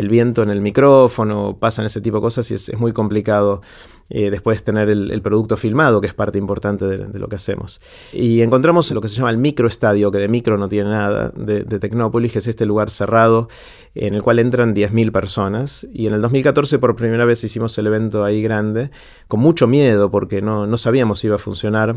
[0.10, 3.62] viento en el micrófono, pasan ese tipo de cosas y es, muy complicado
[4.10, 7.82] eh, después tener el, producto filmado, que es parte importante de, lo que hacemos.
[8.14, 11.64] Y encontramos lo que se llama el microestadio, que de micro no tiene nada, de,
[11.64, 13.50] Tecnópolis, que es este lugar cerrado
[13.96, 15.88] en el cual entran 10.000 personas.
[15.94, 18.92] Y en el 2014 por primera vez hicimos el evento ahí grande,
[19.28, 21.96] con mucho miedo porque no, no sabíamos si iba a funcionar.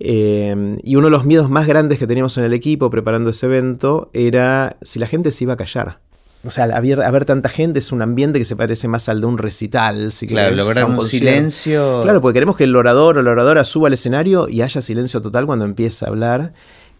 [0.00, 3.46] Eh, y uno de los miedos más grandes que teníamos en el equipo preparando ese
[3.46, 6.00] evento era si la gente se iba a callar.
[6.44, 9.38] O sea, haber, tanta gente es un ambiente que se parece más al de un
[9.38, 10.10] recital.
[10.10, 12.02] Si claro, lograr un, silencio.
[12.02, 15.22] Claro, porque queremos que el orador o la oradora suba al escenario y haya silencio
[15.22, 16.52] total cuando empieza a hablar.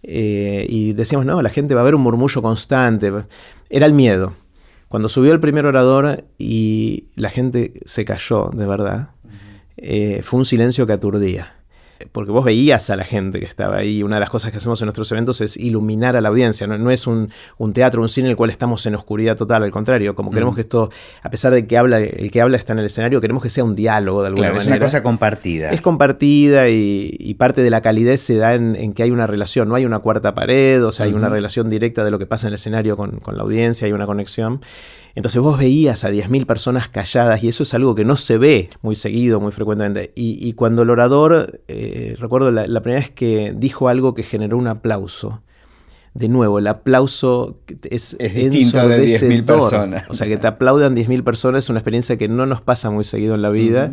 [0.05, 3.12] Eh, y decíamos, no, la gente va a ver un murmullo constante.
[3.68, 4.35] Era el miedo.
[4.88, 9.11] Cuando subió el primer orador y la gente se cayó, de verdad,
[9.76, 11.62] eh, fue un silencio que aturdía
[12.10, 14.02] porque vos veías a la gente que estaba ahí.
[14.02, 16.66] Una de las cosas que hacemos en nuestros eventos es iluminar a la audiencia.
[16.66, 17.30] No, es un,
[17.72, 20.14] teatro, un cine en el cual estamos en oscuridad total, al contrario.
[20.14, 20.56] Como queremos mm.
[20.56, 20.90] que esto,
[21.22, 23.64] a pesar de que habla, el que habla está en el escenario, queremos que sea
[23.64, 24.74] un diálogo de alguna claro, manera.
[24.74, 25.70] Es una cosa compartida.
[25.70, 29.68] Es compartida y, parte de la calidez se da en, que hay una relación.
[29.68, 32.46] No hay una cuarta pared, o sea, hay una relación directa de lo que pasa
[32.46, 34.60] en el escenario con, con la audiencia, hay una conexión.
[35.14, 38.70] Entonces vos veías a 10.000 personas calladas y eso es algo que no se ve
[38.81, 40.12] muy seguido, muy frecuentemente.
[40.14, 44.68] Y, cuando el orador, eh, recuerdo la, primera vez que dijo algo que generó un
[44.68, 45.42] aplauso.
[46.14, 50.05] De nuevo, el aplauso es, es distinto de 10.000 personas.
[50.11, 53.05] O sea, que te aplaudan 10.000 personas es una experiencia que no nos pasa muy
[53.05, 53.92] seguido en la vida.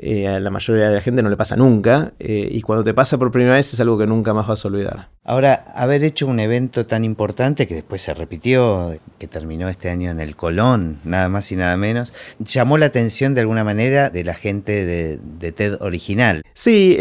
[0.00, 2.94] Eh, a la mayoría de la gente no le pasa nunca, eh, y cuando te
[2.94, 5.08] pasa por primera vez es algo que nunca más vas a olvidar.
[5.24, 10.10] Ahora, haber hecho un evento tan importante que después se repitió, que terminó este año
[10.10, 14.24] en el Colón, nada más y nada menos, llamó la atención de alguna manera de
[14.24, 16.42] la gente de, TED original.
[16.54, 16.96] Sí,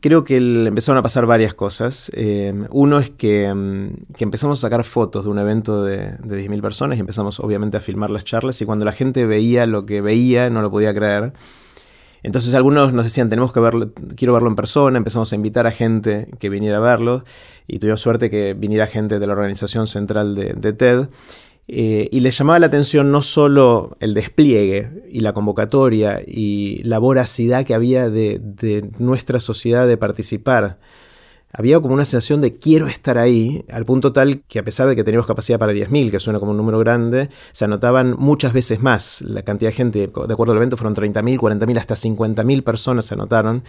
[0.00, 2.10] creo que empezaron a pasar varias cosas.
[2.14, 6.48] Eh, uno es que, mm, que, empezamos a sacar fotos de un evento de, de
[6.48, 9.86] 10.000 personas y empezamos obviamente a filmar las charlas y cuando la gente veía lo
[9.86, 11.32] que veía no lo podía creer.
[12.24, 15.70] Entonces algunos nos decían, tenemos que verlo, quiero verlo en persona, empezamos a invitar a
[15.70, 17.22] gente que viniera a verlo
[17.68, 21.08] y tuvimos suerte que viniera gente de la organización central de, TED.
[21.68, 26.98] Eh, y les llamaba la atención no solo el despliegue y la convocatoria y la
[26.98, 30.78] voracidad que había de, de nuestra sociedad de participar
[31.56, 34.96] había como una sensación de quiero estar ahí, al punto tal que a pesar de
[34.96, 38.82] que teníamos capacidad para 10.000, que suena como un número grande, se anotaban muchas veces
[38.82, 39.22] más.
[39.22, 43.14] La cantidad de gente, de acuerdo al evento, fueron 30.000, 40.000, hasta 50.000 personas se
[43.14, 43.62] anotaron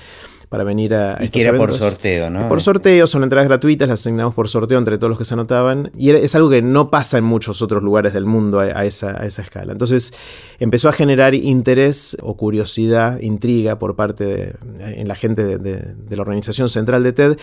[0.50, 1.18] para venir a...
[1.22, 2.48] Y que era por sorteo, ¿no?
[2.48, 5.92] Por sorteo, son entradas gratuitas, las asignamos por sorteo entre todos los que se anotaban.
[5.98, 9.42] Y es algo que no pasa en muchos otros lugares del mundo a, esa, esa,
[9.42, 9.72] escala.
[9.72, 10.14] Entonces
[10.60, 16.16] empezó a generar interés o curiosidad, intriga por parte de, en la gente de, de
[16.16, 17.38] la organización central de TED.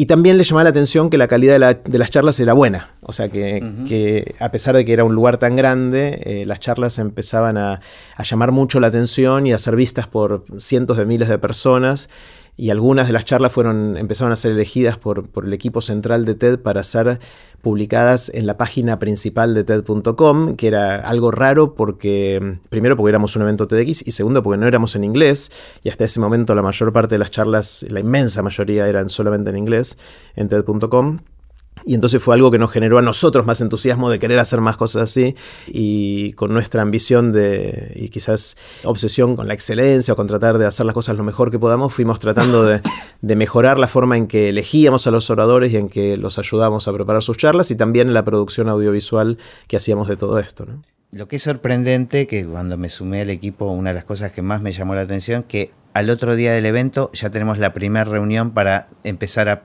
[0.00, 2.94] Y también le llamaba la atención que la calidad de, las charlas era buena.
[3.02, 6.98] O sea, que, a pesar de que era un lugar tan grande, eh, las charlas
[6.98, 7.80] empezaban a,
[8.24, 12.08] llamar mucho la atención y a ser vistas por cientos de miles de personas.
[12.56, 16.24] Y algunas de las charlas fueron, empezaron a ser elegidas por, por el equipo central
[16.24, 17.18] de TED para ser
[17.60, 23.36] publicadas en la página principal de TED.com, que era algo raro porque, primero porque éramos
[23.36, 26.62] un evento TEDx y segundo porque no éramos en inglés y hasta ese momento la
[26.62, 29.98] mayor parte de las charlas, la inmensa mayoría eran solamente en inglés
[30.36, 31.18] en TED.com.
[31.84, 34.76] Y entonces fue algo que nos generó a nosotros más entusiasmo de querer hacer más
[34.76, 35.34] cosas así
[35.66, 40.66] y con nuestra ambición de, y quizás obsesión con la excelencia o con tratar de
[40.66, 42.80] hacer las cosas lo mejor que podamos, fuimos tratando de,
[43.36, 46.92] mejorar la forma en que elegíamos a los oradores y en que los ayudamos a
[46.92, 50.66] preparar sus charlas y también la producción audiovisual que hacíamos de todo esto.
[51.12, 54.42] Lo que es sorprendente, que cuando me sumé al equipo, una de las cosas que
[54.42, 58.04] más me llamó la atención, que al otro día del evento ya tenemos la primera
[58.04, 59.62] reunión para empezar a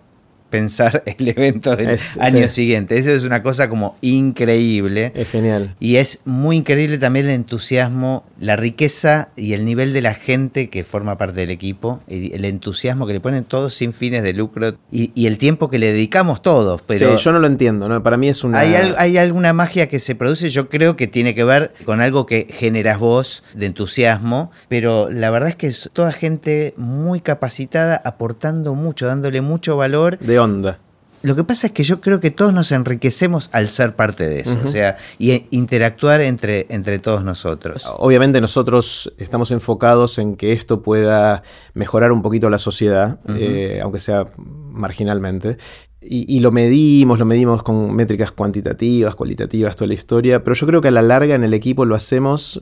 [0.56, 2.98] pensar el evento del año siguiente.
[2.98, 5.12] Eso es una cosa como increíble.
[5.14, 5.76] Es genial.
[5.82, 10.70] Y es muy increíble también el entusiasmo, la riqueza y el nivel de la gente
[10.70, 14.78] que forma parte del equipo, el entusiasmo que le ponen todos sin fines de lucro
[14.92, 16.82] y, el tiempo que le dedicamos todos.
[16.84, 18.02] Pero sí, yo no lo entiendo, ¿no?
[18.02, 18.60] Para mí es una...
[18.60, 22.26] Hay, hay alguna magia que se produce, yo creo que tiene que ver con algo
[22.26, 28.02] que generas vos de entusiasmo, pero la verdad es que es toda gente muy capacitada,
[28.06, 30.18] aportando mucho, dándole mucho valor.
[30.20, 30.80] De onda.
[31.26, 34.42] Lo que pasa es que yo creo que todos nos enriquecemos al ser parte de
[34.42, 37.84] eso, o sea, y interactuar entre, entre todos nosotros.
[37.98, 41.42] Obviamente nosotros estamos enfocados en que esto pueda
[41.74, 45.58] mejorar un poquito la sociedad, eh, aunque sea marginalmente.
[46.00, 50.68] Y, y, lo medimos, lo medimos con métricas cuantitativas, cualitativas, toda la historia, pero yo
[50.68, 52.62] creo que a la larga en el equipo lo hacemos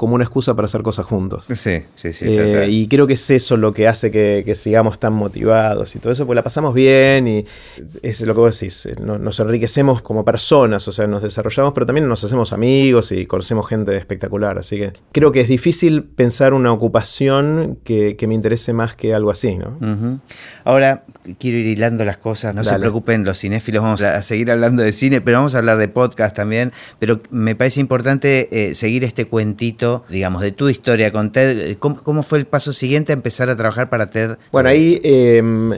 [0.00, 1.44] como una excusa para hacer cosas juntos.
[1.52, 2.24] Sí, sí, sí.
[2.26, 6.10] Eh, y creo que es eso lo que hace que, sigamos tan motivados y todo
[6.10, 7.44] eso, pues la pasamos bien y
[8.00, 11.84] es lo que vos decís, eh, nos enriquecemos como personas, o sea, nos desarrollamos, pero
[11.84, 14.56] también nos hacemos amigos y conocemos gente espectacular.
[14.56, 19.30] Así que creo que es difícil pensar una ocupación que, me interese más que algo
[19.30, 20.20] así, ¿no?
[20.64, 21.04] Ahora,
[21.38, 24.92] quiero ir hilando las cosas, no se preocupen los cinéfilos, vamos a seguir hablando de
[24.92, 29.26] cine, pero vamos a hablar de podcast también, pero me parece importante eh, seguir este
[29.26, 31.76] cuentito, digamos, de tu historia con TED.
[31.78, 34.36] ¿Cómo, fue el paso siguiente a empezar a trabajar para TED?
[34.52, 35.70] Bueno, ahí em,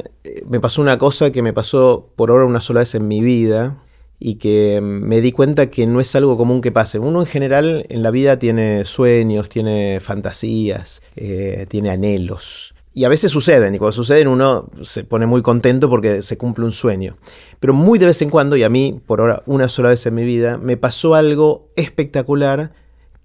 [0.48, 3.76] me pasó una cosa que me pasó por ahora una sola vez en mi vida
[4.24, 7.00] y que me di cuenta que no es algo común que pase.
[7.00, 12.72] Uno en general en la vida tiene sueños, tiene fantasías, eh, tiene anhelos.
[12.94, 16.66] Y a veces suceden, y cuando suceden uno se pone muy contento porque se cumple
[16.66, 17.16] un sueño.
[17.58, 20.14] Pero muy de vez en cuando, y a mí por ahora una sola vez en
[20.14, 22.72] mi vida, me pasó algo espectacular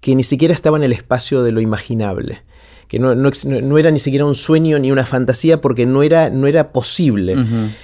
[0.00, 2.42] que ni siquiera estaba en el espacio de lo imaginable
[2.88, 6.46] que no, no, era ni siquiera un sueño ni una fantasía porque no era, no
[6.46, 7.36] era posible.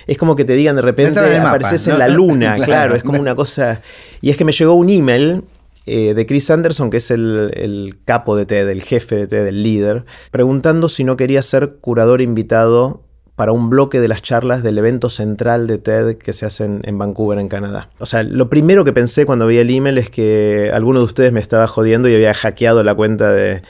[0.07, 3.35] Es como que te digan de repente, apareces en la luna, claro, es como una
[3.35, 3.83] cosa...
[4.23, 5.45] Y es que me llegó un email
[5.85, 9.47] eh, de Chris Anderson, que es el, el, capo de TED, el jefe de TED,
[9.47, 13.03] el líder, preguntando si no quería ser curador invitado
[13.37, 16.99] para un bloque de las charlas del evento central de TED que se hacen en
[16.99, 17.91] Vancouver, en Canadá.
[17.99, 21.33] O sea, lo primero que pensé cuando vi el email es que alguno de ustedes
[21.33, 23.63] me estaba jodiendo y había hackeado la cuenta de,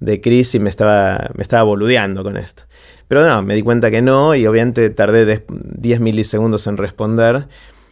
[0.00, 2.64] de Chris y me estaba, me estaba boludeando con esto.
[3.08, 7.48] Pero no, me di cuenta que no y obviamente tardé 10 milisegundos en responder.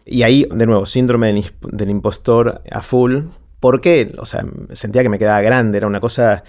[0.07, 3.25] Y ahí, de nuevo, síndrome del impostor a full.
[3.61, 4.15] ¿Por qué?
[4.19, 6.45] O sea, sentía que me quedaba grande, era una cosa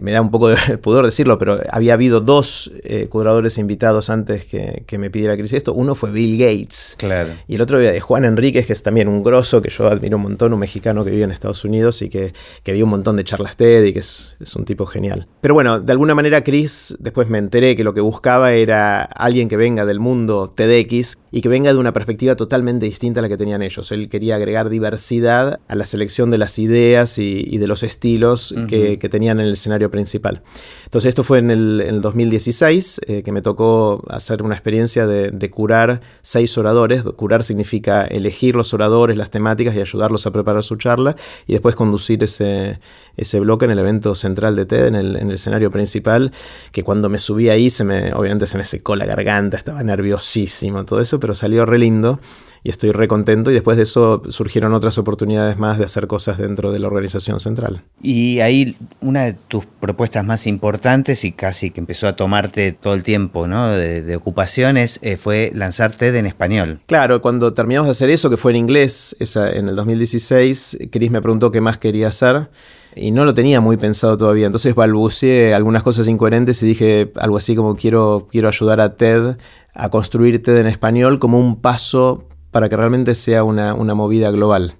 [0.00, 4.44] me da un poco de pudor decirlo, pero había habido dos eh, curadores invitados antes
[4.44, 5.72] que, me pidiera Cris esto.
[5.72, 6.96] Uno fue Bill Gates.
[6.98, 7.30] Claro.
[7.48, 10.22] Y el otro de Juan Enríquez, que es también un grosso que yo admiro un
[10.22, 13.24] montón, un mexicano que vive en Estados Unidos y que, que dio un montón de
[13.24, 15.26] charlas TED y que es, un tipo genial.
[15.40, 19.48] Pero bueno, de alguna manera Chris, después me enteré que lo que buscaba era alguien
[19.48, 23.28] que venga del mundo TEDx y que venga de una perspectiva totalmente distinta a la
[23.28, 23.90] que tenían ellos.
[23.92, 28.98] Él quería agregar diversidad a la selección de las ideas y, de los estilos que,
[28.98, 30.42] que tenían en el escenario principal.
[30.84, 36.00] Entonces esto fue en el, 2016, eh, que me tocó hacer una experiencia de, curar
[36.22, 37.02] seis oradores.
[37.16, 41.16] Curar significa elegir los oradores, las temáticas y ayudarlos a preparar su charla
[41.46, 42.78] y después conducir ese,
[43.16, 46.32] ese bloque en el evento central de TED, en el, escenario principal,
[46.72, 50.84] que cuando me subí ahí, se me, obviamente se me secó la garganta, estaba nerviosísimo,
[50.84, 52.20] todo eso, pero salió re lindo
[52.64, 56.38] y estoy re contento y después de eso surgieron otras oportunidades más de hacer cosas
[56.38, 57.82] dentro de la organización central.
[58.00, 62.94] Y ahí una de tus propuestas más importantes y casi que empezó a tomarte todo
[62.94, 63.68] el tiempo ¿no?
[63.68, 66.80] de, ocupaciones eh, fue lanzar TED en español.
[66.86, 71.10] Claro, cuando terminamos de hacer eso, que fue en inglés, esa, en el 2016, Chris
[71.10, 72.50] me preguntó qué más quería hacer
[72.94, 74.46] y no lo tenía muy pensado todavía.
[74.46, 79.36] Entonces balbuceé algunas cosas incoherentes y dije algo así como quiero, quiero ayudar a TED
[79.74, 84.76] a construir TED en español como un paso para que realmente sea una, movida global.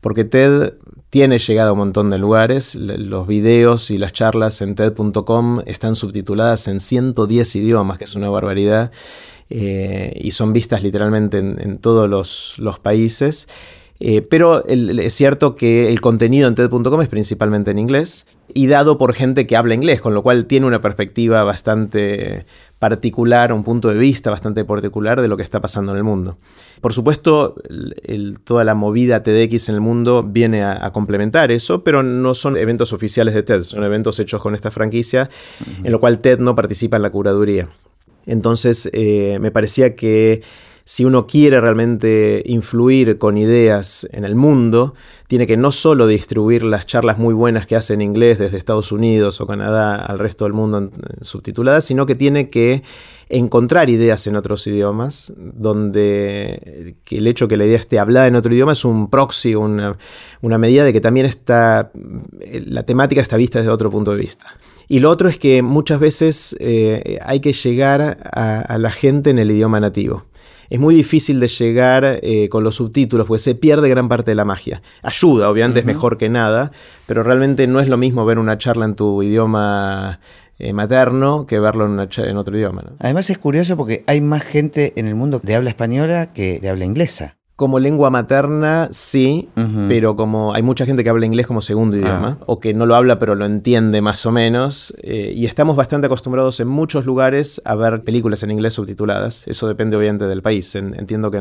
[0.00, 0.74] Porque TED
[1.10, 5.96] tiene llegado a un montón de lugares, los videos y las charlas en TED.com están
[5.96, 8.92] subtituladas en 110 idiomas, que es una barbaridad,
[9.50, 13.48] eh, y son vistas literalmente en, todos los países.
[14.00, 18.96] Eh, pero es cierto que el contenido en TED.com es principalmente en inglés y dado
[18.96, 22.46] por gente que habla inglés, con lo cual tiene una perspectiva bastante
[22.78, 26.38] particular, un punto de vista bastante particular de lo que está pasando en el mundo.
[26.80, 27.56] Por supuesto,
[28.44, 32.92] toda la movida TEDx en el mundo viene a, complementar eso, pero no son eventos
[32.92, 35.28] oficiales de TED, son eventos hechos con esta franquicia,
[35.82, 37.68] en lo cual TED no participa en la curaduría.
[38.26, 40.42] Entonces, eh, me parecía que
[40.88, 44.94] si uno quiere realmente influir con ideas en el mundo,
[45.26, 48.90] tiene que no solo distribuir las charlas muy buenas que hace en inglés desde Estados
[48.90, 52.84] Unidos o Canadá al resto del mundo subtituladas, sino que tiene que
[53.28, 58.54] encontrar ideas en otros idiomas, donde el hecho que la idea esté hablada en otro
[58.54, 59.98] idioma es un proxy, una,
[60.40, 61.92] medida de que también está,
[62.64, 64.46] la temática está vista desde otro punto de vista.
[64.88, 69.38] Y lo otro es que muchas veces eh, hay que llegar a la gente en
[69.38, 70.24] el idioma nativo
[70.70, 74.34] es muy difícil de llegar eh, con los subtítulos, porque se pierde gran parte de
[74.34, 74.82] la magia.
[75.02, 76.72] Ayuda, obviamente es mejor que nada,
[77.06, 80.20] pero realmente no es lo mismo ver una charla en tu idioma
[80.58, 82.84] eh, materno que verlo en, en otro idioma.
[82.98, 86.68] Además es curioso porque hay más gente en el mundo de habla española que de
[86.68, 87.37] habla inglesa.
[87.58, 89.48] Como lengua materna, sí,
[89.88, 91.98] pero como hay mucha gente que habla inglés como segundo ah.
[91.98, 95.74] idioma, o que no lo habla pero lo entiende más o menos, eh, y estamos
[95.74, 99.42] bastante acostumbrados en muchos lugares a ver películas en inglés subtituladas.
[99.48, 100.72] Eso depende obviamente del país.
[100.76, 101.38] entiendo que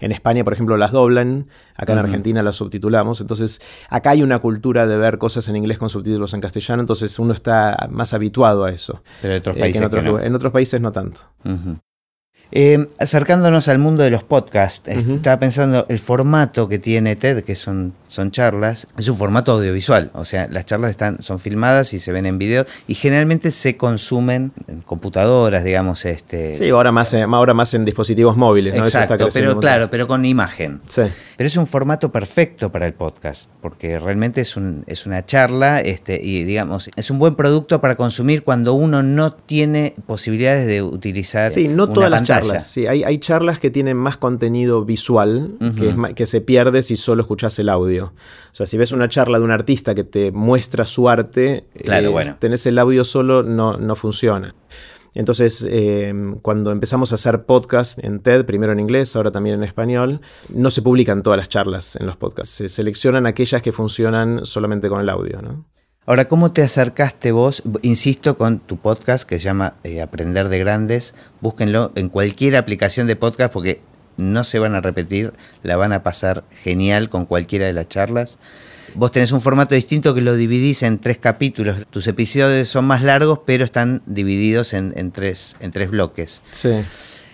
[0.00, 4.40] en, España, por ejemplo, las doblan, acá en Argentina las subtitulamos, entonces acá hay una
[4.40, 8.64] cultura de ver cosas en inglés con subtítulos en castellano, entonces uno está más habituado
[8.64, 9.04] a eso.
[9.22, 11.20] Pero en otros eh, países, en, otros, países no tanto.
[12.52, 17.54] Eh, acercándonos al mundo de los podcasts, estaba pensando el formato que tiene TED, que
[17.54, 22.00] son, son charlas, es un formato audiovisual, o sea, las charlas están, son filmadas y
[22.00, 26.04] se ven en video y generalmente se consumen en computadoras, digamos.
[26.04, 28.74] Este, sí, ahora más, ahora más en dispositivos móviles.
[28.74, 28.84] ¿no?
[28.84, 30.80] Exacto, pero claro, pero con imagen.
[30.88, 31.02] Sí.
[31.36, 35.80] Pero es un formato perfecto para el podcast, porque realmente es, un, es una charla
[35.80, 40.82] este, y digamos, es un buen producto para consumir cuando uno no tiene posibilidades de
[40.82, 41.52] utilizar.
[41.52, 45.54] Sí, no todas las charlas Sí, hay, charlas que tienen más contenido visual
[46.14, 48.12] que, se pierde si solo escuchas el audio.
[48.52, 52.14] O sea, si ves una charla de un artista que te muestra su arte, claro,
[52.38, 54.54] tenés el audio solo, no, no funciona.
[55.14, 56.12] Entonces, eh,
[56.42, 60.70] cuando empezamos a hacer podcast en TED, primero en inglés, ahora también en español, no
[60.70, 62.54] se publican todas las charlas en los podcasts.
[62.54, 65.42] Se seleccionan aquellas que funcionan solamente con el audio.
[65.42, 65.64] ¿no?
[66.06, 67.62] Ahora, ¿cómo te acercaste vos?
[67.82, 71.14] Insisto, con tu podcast que se llama eh, Aprender de Grandes.
[71.42, 73.82] Búsquenlo en cualquier aplicación de podcast porque
[74.16, 78.38] no se van a repetir, la van a pasar genial con cualquiera de las charlas.
[78.94, 81.86] Vos tenés un formato distinto que lo dividís en tres capítulos.
[81.90, 86.42] Tus episodios son más largos, pero están divididos en, tres, en tres bloques.
[86.50, 86.80] Sí.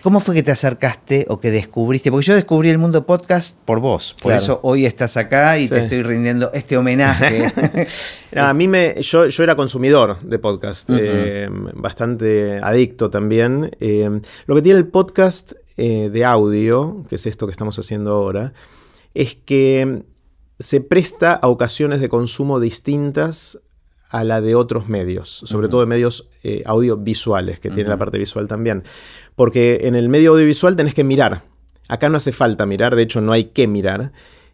[0.01, 2.11] ¿Cómo fue que te acercaste o que descubriste?
[2.11, 4.15] Porque yo descubrí el mundo podcast por vos.
[4.21, 7.51] Por eso hoy estás acá y te estoy rindiendo este homenaje.
[8.35, 9.01] a mí me.
[9.01, 10.89] Yo, era consumidor de podcast.
[10.93, 13.71] Eh, bastante adicto también.
[13.79, 18.13] Eh, lo que tiene el podcast eh, de audio, que es esto que estamos haciendo
[18.13, 18.53] ahora,
[19.15, 20.03] es que
[20.59, 23.59] se presta a ocasiones de consumo distintas
[24.09, 26.29] a la de otros medios, sobre todo de medios
[26.63, 28.83] audiovisuales, que tiene la parte visual también.
[29.37, 31.43] Porque en el medio audiovisual tenés que mirar.
[31.87, 34.11] Acá no hace falta mirar, de hecho no hay que mirar.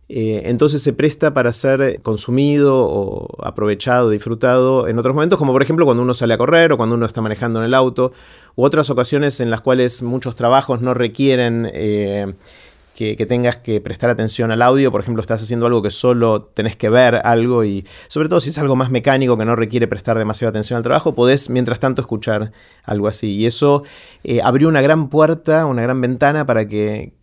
[0.10, 5.64] Eh, entonces se presta para ser consumido o aprovechado, disfrutado en otros momentos, como por
[5.64, 8.12] ejemplo cuando uno sale a correr o cuando uno está manejando en el auto,
[8.56, 12.34] u otras ocasiones en las cuales muchos trabajos no requieren eh,
[12.94, 14.92] que, tengas que prestar atención al audio.
[14.92, 18.50] Por ejemplo, estás haciendo algo que solo tenés que ver algo y sobre todo si
[18.50, 22.02] es algo más mecánico que no requiere prestar demasiada atención al trabajo, podés mientras tanto
[22.02, 22.52] escuchar
[22.84, 23.32] algo así.
[23.32, 23.84] Y eso
[24.24, 27.14] eh, abrió una gran puerta, una gran ventana para que,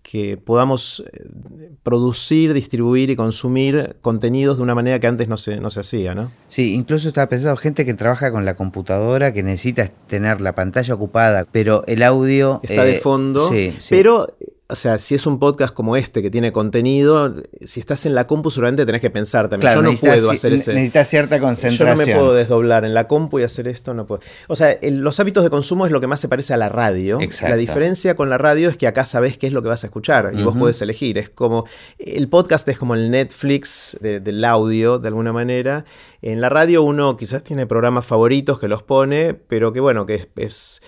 [0.45, 5.71] podamos eh, producir, distribuir y consumir contenidos de una manera que antes no se, no
[5.71, 6.33] se hacía, ¿no?
[6.49, 10.95] Sí, incluso estaba pensando gente que trabaja con la computadora, que necesita tener la pantalla
[10.95, 12.59] ocupada, pero el audio...
[12.65, 14.35] Está de eh, fondo, sí, pero
[14.71, 18.27] o sea, si es un podcast como este que tiene contenido, si estás en la
[18.27, 19.75] compu seguramente tenés que pensar también.
[19.75, 20.73] yo no puedo hacer ese.
[20.73, 21.97] Necesitas cierta concentración.
[21.97, 24.23] Yo no me puedo desdoblar en la compu y hacer esto, no puedo.
[24.49, 27.21] O sea, los hábitos de consumo es lo que más se parece a la radio.
[27.21, 27.51] Exacto.
[27.51, 29.89] La diferencia con la radio es que acá sabes qué es lo que vas a
[29.89, 31.19] escuchar y vos podés elegir.
[31.19, 31.65] Es como.
[31.99, 35.85] El podcast es como el Netflix del audio, de alguna manera.
[36.23, 40.29] En la radio uno quizás tiene programas favoritos que los pone, pero que bueno, que
[40.37, 40.81] es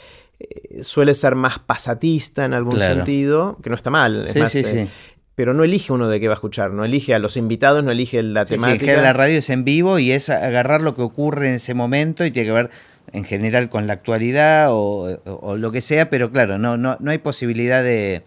[0.42, 4.24] eh, suele ser más pasatista en algún sentido, que no está mal.
[4.26, 4.88] Eh,
[5.34, 7.90] pero no elige uno de qué va a escuchar, no elige a los invitados, no
[7.90, 9.00] elige la temática.
[9.00, 12.30] la radio es en vivo y es agarrar lo que ocurre en ese momento y
[12.30, 12.70] tiene que ver
[13.12, 17.18] en general con la actualidad o, lo que sea, pero claro, no, no, no hay
[17.18, 18.22] posibilidad de,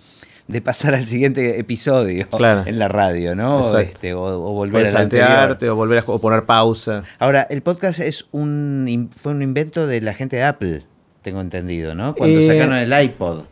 [0.64, 2.28] pasar al siguiente episodio
[2.66, 3.80] en la radio, ¿no?
[3.80, 7.04] Este, o, volver a saltearte, o volver a poner pausa.
[7.20, 10.84] Ahora, el podcast es un fue un invento de la gente de Apple
[11.26, 12.14] tengo entendido, ¿no?
[12.14, 13.46] Cuando eh, sacaron el iPod.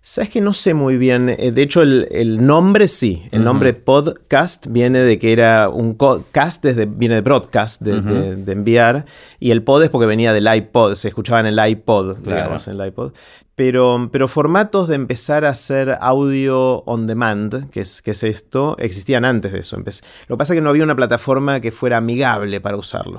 [0.00, 1.28] Sabes que no sé muy bien.
[1.28, 3.24] Eh, de hecho, el, nombre sí.
[3.30, 5.98] El nombre podcast viene de que era un
[6.32, 9.04] cast, desde, viene de broadcast, de, enviar.
[9.38, 10.94] Y el pod es porque venía del iPod.
[10.94, 13.12] Se escuchaba en el iPod, digamos, en el iPod.
[13.58, 18.76] Pero, pero, formatos de empezar a hacer audio on demand, que es, que es esto,
[18.78, 19.76] existían antes de eso.
[19.76, 23.18] Lo que pasa es que no había una plataforma que fuera amigable para usarlo.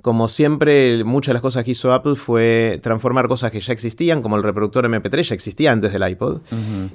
[0.00, 4.22] Como siempre, muchas de las cosas que hizo Apple fue transformar cosas que ya existían,
[4.22, 6.40] como el reproductor MP3 ya existía antes del iPod.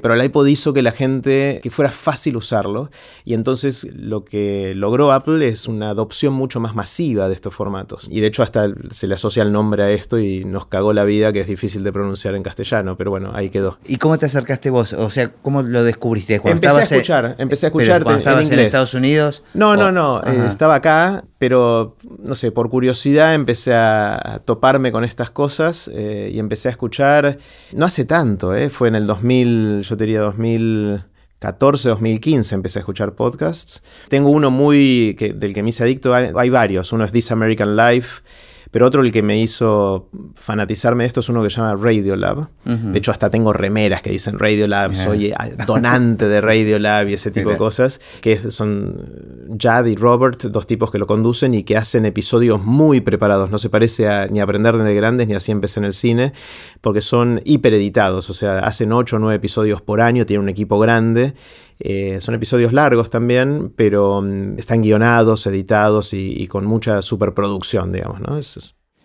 [0.01, 2.89] Pero el iPod hizo que la gente, que fuera fácil usarlo.
[3.23, 8.07] Y entonces lo que logró Apple es una adopción mucho más masiva de estos formatos.
[8.09, 11.03] Y de hecho hasta se le asocia el nombre a esto y nos cagó la
[11.03, 13.77] vida, que es difícil de pronunciar en castellano pero bueno, ahí quedó.
[13.85, 14.93] ¿Y cómo te acercaste vos?
[14.93, 16.41] O sea, ¿cómo lo descubriste?
[16.43, 19.43] empecé a escuchar, empecé a escuchar cuando estabas en, Estados Unidos.
[19.53, 25.03] No, no, no, eh, estaba acá, pero no sé, por curiosidad empecé a toparme con
[25.03, 27.37] estas cosas eh, y empecé a escuchar,
[27.73, 31.09] no hace tanto, eh, fue en el 2000, yo diría 2000
[31.39, 33.81] 2014, 2015 empecé a escuchar podcasts.
[34.09, 36.91] Tengo uno muy del que me hice adicto, hay, varios.
[36.91, 38.21] Uno es This American Life,
[38.71, 42.49] pero otro el que me hizo fanatizarme de esto es uno que se llama Radiolab.
[42.65, 45.33] De hecho, hasta tengo remeras que dicen Radiolab, soy
[45.65, 50.91] donante de Radiolab y ese tipo de cosas, que son Jad y Robert, dos tipos
[50.91, 53.49] que lo conducen y que hacen episodios muy preparados.
[53.49, 56.33] No se parece a, ni a Aprender de Grandes ni así empecé en el cine,
[56.81, 60.79] porque son hipereditados, o sea, hacen 8 o 9 episodios por año, tienen un equipo
[60.79, 61.33] grande.
[61.79, 68.19] Eh, son episodios largos también, pero mm, están guionados, editados y, con mucha superproducción, digamos,
[68.19, 68.37] ¿no?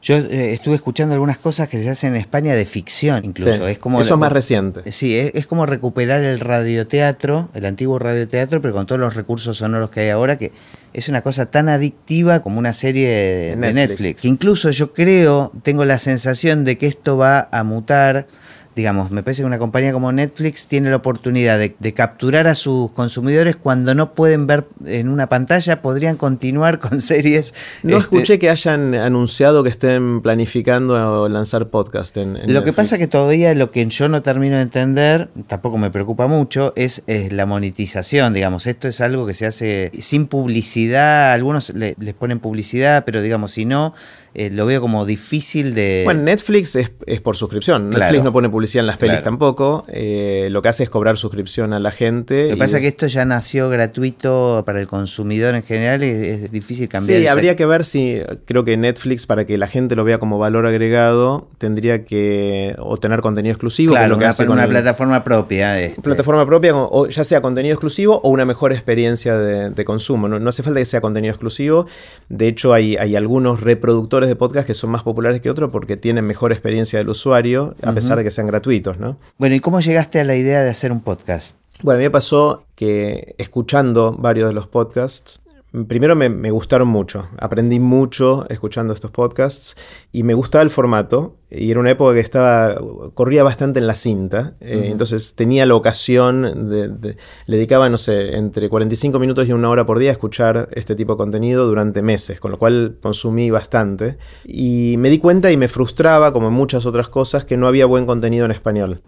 [0.04, 3.66] Yo eh, estuve escuchando algunas cosas que se hacen en España de ficción, incluso.
[3.66, 4.92] es como Eso es más reciente.
[4.92, 9.88] Sí, es, como recuperar el radioteatro, el antiguo radioteatro, pero con todos los recursos sonoros
[9.88, 10.52] que hay ahora, que
[10.92, 13.88] es una cosa tan adictiva como una serie de Netflix.
[13.88, 14.24] Netflix.
[14.26, 18.26] incluso yo creo, tengo la sensación de que esto va a mutar
[18.74, 22.90] digamos, me parece que una compañía como Netflix tiene la oportunidad de, capturar a sus
[22.90, 27.54] consumidores cuando no pueden ver en una pantalla, podrían continuar con series.
[27.82, 32.98] No este, escuché que hayan anunciado que estén planificando lanzar podcast en, Lo que pasa
[32.98, 37.46] que todavía lo que yo no termino de entender, tampoco me preocupa mucho, es, la
[37.46, 38.66] monetización, digamos.
[38.66, 43.64] Esto es algo que se hace sin publicidad, algunos les ponen publicidad, pero digamos, si
[43.64, 43.94] no
[44.34, 46.02] eh, lo veo como difícil de...
[46.04, 47.90] Bueno, Netflix es, por suscripción.
[47.90, 49.84] Netflix no pone publicidad en las pelis tampoco.
[49.86, 52.48] Eh, lo que hace es cobrar suscripción a la gente.
[52.48, 56.08] Lo que pasa es que esto ya nació gratuito para el consumidor en general y
[56.08, 57.20] es difícil cambiar.
[57.20, 60.38] Sí, habría que ver si, creo que Netflix, para que la gente lo vea como
[60.38, 63.92] valor agregado, tendría que o tener contenido exclusivo.
[63.92, 65.80] Claro, lo que hace con una plataforma propia.
[65.80, 66.02] Este.
[66.02, 70.28] Plataforma propia, o ya sea contenido exclusivo o una mejor experiencia de, consumo.
[70.28, 71.86] No, hace falta que sea contenido exclusivo.
[72.28, 75.96] De hecho, hay, hay algunos reproductores de podcast que son más populares que otros porque
[75.96, 79.18] tienen mejor experiencia del usuario, a pesar de que sean gratuitos, ¿no?
[79.38, 81.56] Bueno, ¿y cómo llegaste a la idea de hacer un podcast?
[81.82, 85.40] Bueno, a mí me pasó que escuchando varios de los podcasts,
[85.88, 89.76] Primero me, gustaron mucho, aprendí mucho escuchando estos podcasts
[90.12, 92.76] y me gustaba el formato y era una época que estaba,
[93.14, 97.16] corría bastante en la cinta, eh, entonces tenía la ocasión de,
[97.46, 100.94] le dedicaba, no sé, entre 45 minutos y una hora por día a escuchar este
[100.94, 104.16] tipo de contenido durante meses, con lo cual consumí bastante.
[104.44, 107.86] Y me di cuenta y me frustraba, como en muchas otras cosas, que no había
[107.86, 109.02] buen contenido en español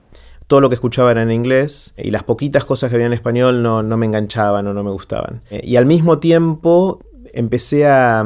[0.46, 3.62] todo lo que escuchaba era en inglés y las poquitas cosas que había en español
[3.62, 5.42] no, me enganchaban o no me gustaban.
[5.50, 7.00] Eh, y al mismo tiempo
[7.32, 8.24] empecé a,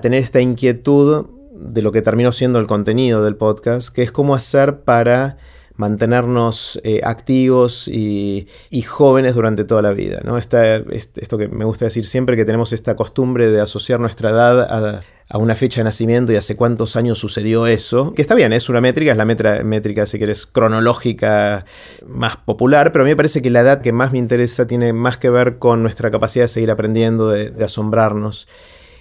[0.00, 4.34] tener esta inquietud de lo que terminó siendo el contenido del podcast, que es cómo
[4.34, 5.36] hacer para
[5.76, 8.46] mantenernos eh, activos y,
[8.86, 10.20] jóvenes durante toda la vida.
[10.24, 10.36] ¿no?
[10.38, 15.02] esto que me gusta decir siempre, que tenemos esta costumbre de asociar nuestra edad a,
[15.38, 18.12] una fecha de nacimiento y hace cuántos años sucedió eso.
[18.12, 21.64] Que está bien, es una métrica, es la métrica, si querés, cronológica
[22.06, 24.92] más popular, pero a mí me parece que la edad que más me interesa tiene
[24.92, 28.46] más que ver con nuestra capacidad de seguir aprendiendo, de, asombrarnos.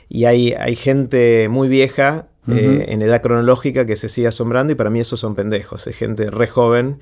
[0.07, 4.75] Y hay, hay gente muy vieja eh, en edad cronológica que se sigue asombrando y
[4.75, 6.99] para mí esos son pendejos, es gente re joven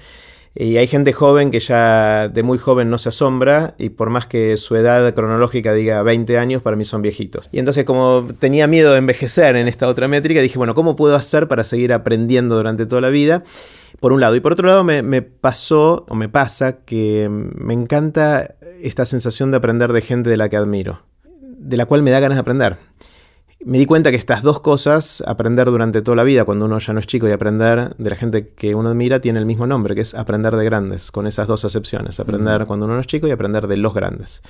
[0.55, 4.25] y hay gente joven que ya de muy joven no se asombra y por más
[4.25, 7.49] que su edad cronológica diga 20 años, para mí son viejitos.
[7.51, 11.15] Y entonces como tenía miedo de envejecer en esta otra métrica, dije, bueno, ¿cómo puedo
[11.15, 13.43] hacer para seguir aprendiendo durante toda la vida?
[13.99, 14.35] Por un lado.
[14.35, 19.51] Y por otro lado me, me pasó o me pasa que me encanta esta sensación
[19.51, 22.41] de aprender de gente de la que admiro, de la cual me da ganas de
[22.41, 22.77] aprender
[23.65, 26.93] me di cuenta que estas dos cosas, aprender durante toda la vida, cuando uno ya
[26.93, 29.95] no es chico, y aprender de la gente que uno admira, tiene el mismo nombre,
[29.95, 33.27] que es aprender de grandes, con esas dos acepciones, aprender cuando uno no es chico
[33.27, 34.41] y aprender de los grandes.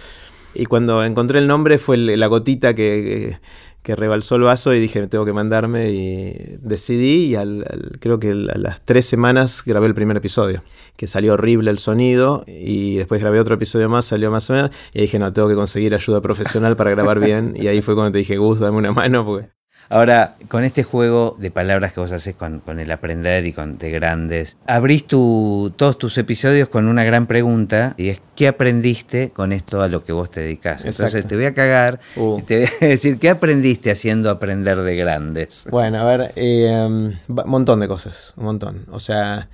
[0.54, 3.38] Y cuando encontré el nombre fue la gotita que,
[3.84, 8.32] que rebalsó el vaso y dije, tengo que mandarme y decidí y al, creo que
[8.32, 10.64] a las tres semanas grabé el primer episodio,
[10.98, 14.72] que salió horrible el sonido y después grabé otro episodio más, salió más o menos
[14.94, 17.54] y dije, no, tengo que conseguir ayuda profesional para grabar bien.
[17.56, 19.59] Y ahí fue cuando te dije, Gus, dame una mano porque
[19.92, 23.90] Ahora, con este juego de palabras que vos haces con, el aprender y con de
[23.90, 29.82] grandes, abrís todos tus episodios con una gran pregunta y es ¿qué aprendiste con esto
[29.82, 30.86] a lo que vos te dedicás?
[30.86, 32.38] Entonces te voy a cagar uh.
[32.38, 35.66] y te voy a decir ¿qué aprendiste haciendo aprender de grandes?
[35.72, 38.86] Bueno, a ver, un eh, montón de cosas, un montón.
[38.92, 39.50] O sea,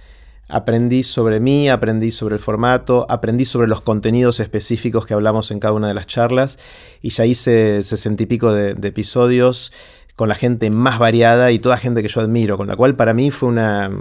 [0.50, 5.60] aprendí sobre mí, aprendí sobre el formato, aprendí sobre los contenidos específicos que hablamos en
[5.60, 6.60] cada una de las charlas
[7.02, 9.72] y ya hice sesenta y pico de episodios
[10.16, 13.14] con la gente más variada y toda gente que yo admiro, con la cual para
[13.14, 13.92] mí fue una,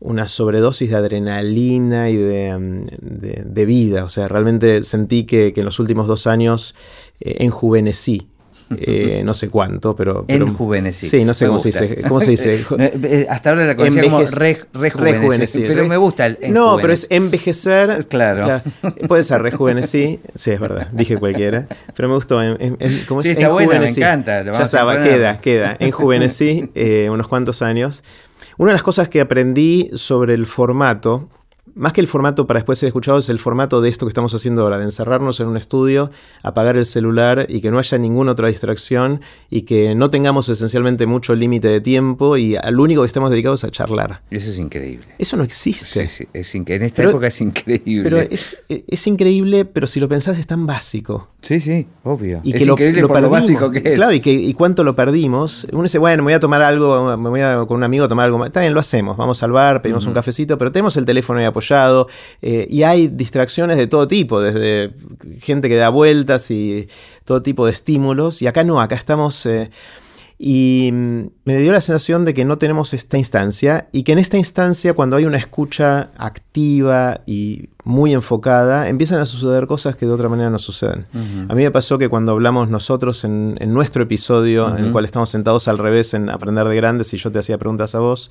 [0.00, 4.04] una sobredosis de adrenalina y de, vida.
[4.04, 6.74] O sea, realmente sentí que, en los últimos dos años
[7.20, 8.28] eh, enjuvenecí.
[8.76, 10.24] Eh, no sé cuánto, pero...
[10.26, 11.08] pero Enjuvenecí.
[11.08, 12.64] Sí, no sé cómo se, dice, cómo se dice.
[13.04, 17.06] Eh, hasta ahora la conocía como re, rejuvenecí, pero me gusta el No, pero es
[17.10, 18.06] envejecer.
[18.08, 18.62] Claro.
[19.08, 22.42] Puede ser rejuvenecí, sí, es verdad, dije cualquiera, pero me gustó.
[22.42, 24.42] En, ¿cómo sí, está bueno, me encanta.
[24.42, 25.76] Ya estaba, queda, queda.
[25.78, 28.02] Enjuvenecí eh, unos cuantos años.
[28.56, 31.28] Una de las cosas que aprendí sobre el formato
[31.74, 34.34] más que el formato para después ser escuchado, es el formato de esto que estamos
[34.34, 36.10] haciendo ahora, de encerrarnos en un estudio,
[36.42, 39.20] apagar el celular y que no haya ninguna otra distracción
[39.50, 43.64] y que no tengamos esencialmente mucho límite de tiempo y al único que estemos dedicados
[43.64, 44.22] a charlar.
[44.30, 45.06] Eso es increíble.
[45.18, 46.08] Eso no existe.
[46.08, 48.02] Sí, es en esta época es increíble.
[48.04, 51.30] Pero es, increíble, pero si lo pensás es tan básico.
[51.42, 52.40] Sí, sí, obvio.
[52.44, 53.94] Y es que increíble lo, por lo básico que es.
[53.96, 55.66] Claro, y, que, y cuánto lo perdimos.
[55.72, 58.08] Uno dice, bueno, me voy a tomar algo, me voy a, con un amigo a
[58.08, 58.44] tomar algo.
[58.46, 59.16] Está bien, lo hacemos.
[59.16, 63.08] Vamos al bar, pedimos un cafecito, pero tenemos el teléfono ahí apoyado eh, y hay
[63.08, 64.92] distracciones de todo tipo, desde
[65.40, 66.88] gente que da vueltas y
[67.24, 68.42] todo tipo de estímulos.
[68.42, 69.46] Y acá no, acá estamos...
[69.46, 69.70] Eh,
[70.38, 74.18] y mm, me dio la sensación de que no tenemos esta instancia y que en
[74.18, 80.06] esta instancia cuando hay una escucha activa y muy enfocada, empiezan a suceder cosas que
[80.06, 81.06] de otra manera no suceden.
[81.48, 85.30] A mí me pasó que cuando hablamos nosotros en, nuestro episodio, en el cual estamos
[85.30, 88.30] sentados al revés en Aprender de Grandes y yo te hacía preguntas a vos,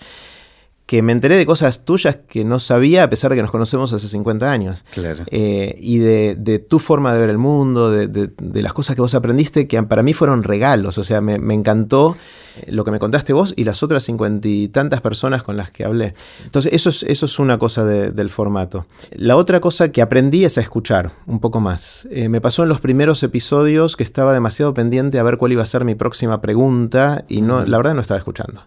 [0.86, 3.94] que me enteré de cosas tuyas que no sabía a pesar de que nos conocemos
[3.94, 4.84] hace 50 años.
[4.92, 5.24] Claro.
[5.28, 9.68] Eh, y de, tu forma de ver el mundo, de, las cosas que vos aprendiste,
[9.68, 10.98] que para mí fueron regalos.
[10.98, 12.18] O sea, me, encantó
[12.58, 15.72] eh, lo que me contaste vos y las otras cincuenta y tantas personas con las
[15.72, 16.16] que hablé.
[16.44, 18.86] Entonces, eso es, eso es una cosa del formato.
[19.12, 22.10] La otra cosa que aprendí es a escuchar un poco más.
[22.12, 25.64] Eh, me pasó en los primeros episodios que estaba demasiado pendiente a ver cuál iba
[25.64, 28.64] a ser mi próxima pregunta y no, la verdad no estaba escuchando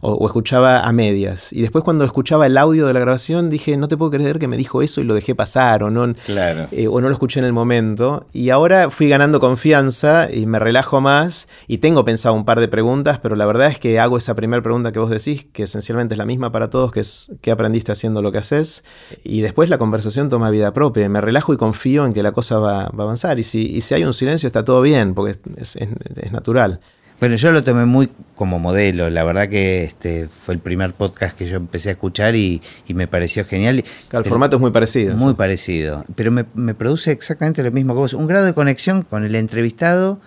[0.00, 1.52] o, escuchaba a medias.
[1.52, 4.48] Y después cuando escuchaba el audio de la grabación dije, no te puedo creer que
[4.48, 7.46] me dijo eso y lo dejé pasar o no, eh, o no lo escuché en
[7.46, 8.26] el momento.
[8.32, 12.68] Y ahora fui ganando confianza y me relajo más y tengo pensado un par de
[12.68, 16.14] preguntas, pero la verdad es que hago esa primera pregunta que vos decís, que esencialmente
[16.14, 18.84] es la misma para todos, que es qué aprendiste haciendo lo que haces.
[19.24, 21.08] Y después la conversación toma vida propia.
[21.08, 23.38] Me relajo y confío en que la cosa va, a avanzar.
[23.38, 26.80] Y si, si hay un silencio está todo bien, porque es, es natural.
[27.18, 29.08] Bueno, yo lo tomé muy como modelo.
[29.08, 33.08] La verdad que este fue el primer podcast que yo empecé a escuchar y, me
[33.08, 33.84] pareció genial.
[34.12, 35.16] el formato es muy parecido.
[35.16, 36.04] Muy parecido.
[36.14, 38.12] Pero me, produce exactamente lo mismo que vos.
[38.12, 40.20] Un grado de conexión con el entrevistado,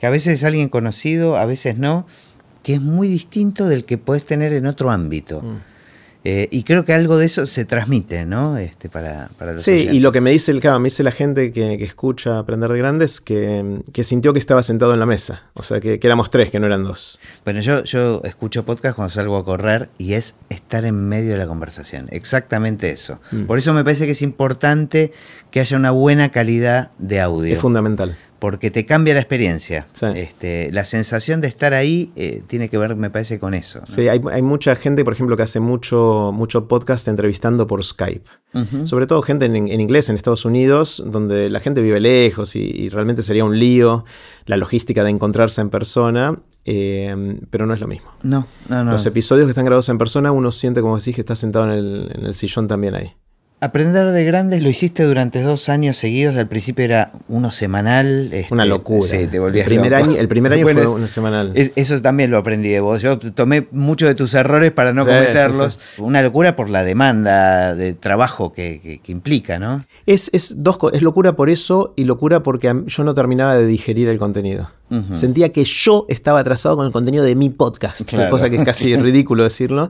[0.00, 2.06] que a veces es alguien conocido, a veces no,
[2.64, 5.42] que es muy distinto del que podés tener en otro ámbito.
[5.42, 5.71] Mm.
[6.24, 8.56] Eh, y creo que algo de eso se transmite, ¿no?
[8.56, 11.10] Este, para, para los Sí, y lo que me dice el claro, me dice la
[11.10, 15.44] gente que, escucha Aprender de Grandes que, que, sintió que estaba sentado en la mesa.
[15.54, 17.18] O sea, que, éramos tres, que no eran dos.
[17.44, 21.38] Bueno, yo, yo escucho podcast cuando salgo a correr y es estar en medio de
[21.38, 22.06] la conversación.
[22.10, 23.20] Exactamente eso.
[23.32, 23.44] Mm.
[23.44, 25.12] Por eso me parece que es importante
[25.50, 27.52] que haya una buena calidad de audio.
[27.52, 29.86] Es fundamental porque te cambia la experiencia.
[30.16, 33.82] Este, la sensación de estar ahí eh, tiene que ver, me parece, con eso.
[33.84, 38.28] Sí, hay, mucha gente, por ejemplo, que hace mucho, mucho podcast entrevistando por Skype.
[38.82, 43.22] Sobre todo gente en, inglés en Estados Unidos, donde la gente vive lejos y, realmente
[43.22, 44.04] sería un lío
[44.46, 46.40] la logística de encontrarse en persona.
[46.64, 48.10] Eh, pero no es lo mismo.
[48.24, 48.90] No, no, no.
[48.90, 51.78] Los episodios que están grabados en persona, uno siente como decís que está sentado en
[51.78, 53.14] el, en el sillón también ahí.
[53.62, 56.34] Aprender de grandes lo hiciste durante dos años seguidos.
[56.34, 58.32] Al principio era uno semanal.
[58.32, 59.06] Este, Una locura.
[59.06, 61.52] Sí, te volvías el primer Año, el primer año fue uno semanal.
[61.54, 63.00] eso también lo aprendí de vos.
[63.02, 65.78] Yo tomé muchos de tus errores para no cometerlos.
[65.98, 69.84] Una locura por la demanda de trabajo que, implica, ¿no?
[70.06, 74.08] Es, es, dos, es locura por eso y locura porque yo no terminaba de digerir
[74.08, 74.72] el contenido.
[75.14, 78.96] Sentía que yo estaba atrasado con el contenido de mi podcast, cosa que es casi
[78.96, 79.88] ridículo decirlo.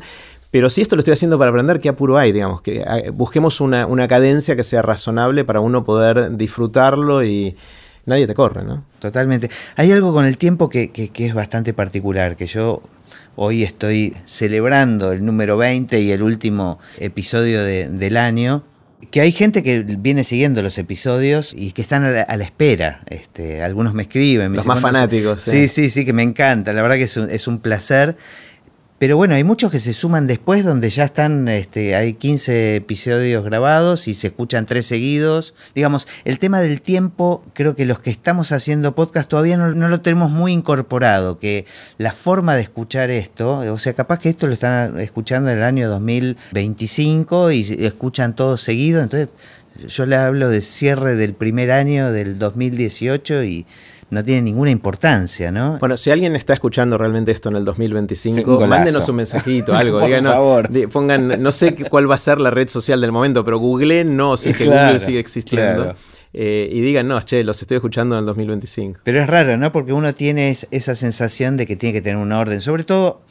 [0.53, 2.31] Pero si esto lo estoy haciendo para aprender, ¿qué apuro hay?
[2.31, 7.57] Digamos, que ah, busquemos una, cadencia que sea razonable para uno poder disfrutarlo y
[8.05, 8.85] nadie te corre, ¿no?
[8.99, 9.49] Totalmente.
[9.77, 12.83] Hay algo con el tiempo que, es bastante particular, que yo
[13.35, 18.63] hoy estoy celebrando el número 20 y el último episodio del año.
[19.11, 23.03] Que hay gente que viene siguiendo los episodios y que están a la, espera.
[23.07, 24.53] Este, algunos me escriben.
[24.53, 25.41] los más fanáticos.
[25.41, 25.67] Sí.
[25.67, 26.75] sí, sí, que me encanta.
[26.75, 28.17] La verdad que es un, es un placer.
[29.03, 33.45] Pero bueno, hay muchos que se suman después donde ya están, este, hay 15 episodios
[33.45, 35.55] grabados y se escuchan tres seguidos.
[35.75, 40.01] Digamos, el tema del tiempo, creo que los que estamos haciendo podcast todavía no, lo
[40.03, 41.67] tenemos muy incorporado, que
[41.99, 45.65] la forma de escuchar esto, o sea, capaz que esto lo están escuchando en el
[45.65, 49.31] año 2025 y escuchan todo seguido, entonces
[49.89, 53.67] yo le hablo de cierre del primer año del 2018 y
[54.13, 55.79] no tiene ninguna importancia, ¿no?
[55.79, 59.99] Bueno, si alguien está escuchando realmente esto en el 2025, mándenos un mensajito, algo.
[59.99, 60.69] Por favor.
[60.91, 64.37] pongan, no sé cuál va a ser la red social del momento, pero Google no,
[64.37, 65.95] si es que Google sigue existiendo.
[66.35, 69.01] eh, y digan, no, che, los estoy escuchando en el 2025.
[69.03, 69.73] Pero es raro, ¿no?
[69.73, 73.23] Porque uno tiene esa sensación de que tiene que tener un orden, sobre todo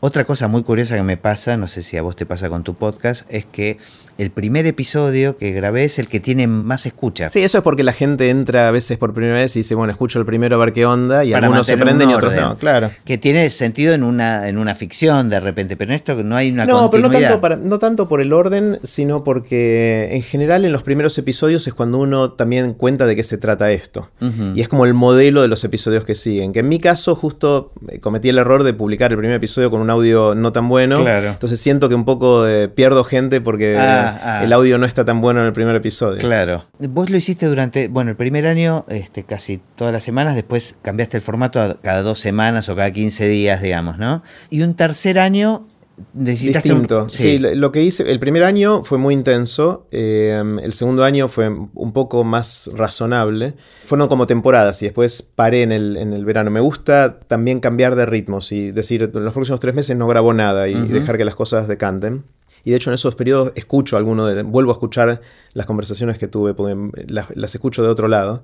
[0.00, 2.64] otra cosa muy curiosa que me pasa, no sé si a vos te pasa con
[2.64, 3.78] tu podcast, es que
[4.18, 7.30] el primer episodio que grabé es el que tiene más escucha.
[7.30, 9.92] Sí, eso es porque la gente entra a veces por primera vez y dice, bueno,
[9.92, 12.90] escucho el primero a ver qué onda, y algunos se prenden y otros no, claro.
[13.04, 16.50] Que tiene sentido en una, en una ficción de repente, pero en esto no hay
[16.50, 20.72] una No, pero no tanto, no tanto por el orden, sino porque en general en
[20.72, 24.08] los primeros episodios es cuando uno también cuenta de qué se trata esto.
[24.54, 26.52] Y es como el modelo de los episodios que siguen.
[26.52, 29.80] Que en mi caso justo eh, cometí el error de publicar el primer episodio con
[29.90, 30.96] un audio no tan bueno.
[30.96, 31.30] Claro.
[31.30, 33.76] Entonces siento que un poco pierdo gente porque...
[33.78, 34.44] Ah, Ah.
[34.44, 36.18] el audio no está tan bueno en el primer episodio.
[36.18, 36.66] Claro.
[36.78, 41.16] Vos lo hiciste durante, bueno, el primer año, este, casi todas las semanas, después cambiaste
[41.16, 44.22] el formato cada dos semanas o cada 15 días, digamos, ¿no?
[44.50, 45.66] Y un tercer año
[46.12, 47.08] Distinto.
[47.08, 47.38] Sí.
[47.38, 51.92] lo que hice, el primer año fue muy intenso, eh, el segundo año fue un
[51.92, 53.54] poco más razonable.
[53.84, 56.50] Fueron como temporadas y después paré en el, en el verano.
[56.50, 60.32] Me gusta también cambiar de ritmos y decir, en los próximos tres meses no grabo
[60.32, 62.24] nada y dejar que las cosas decanten.
[62.64, 65.20] Y de hecho en esos periodos escucho alguno de, vuelvo a escuchar
[65.52, 66.76] las conversaciones que tuve, porque
[67.08, 68.42] las, escucho de otro lado.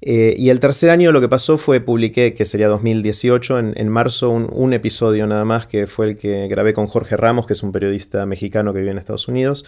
[0.00, 4.30] Eh, y el tercer año lo que pasó fue publiqué, que sería 2018, en, marzo,
[4.30, 7.62] un, un, episodio nada más, que fue el que grabé con Jorge Ramos, que es
[7.62, 9.64] un periodista mexicano que vive en Estados Unidos.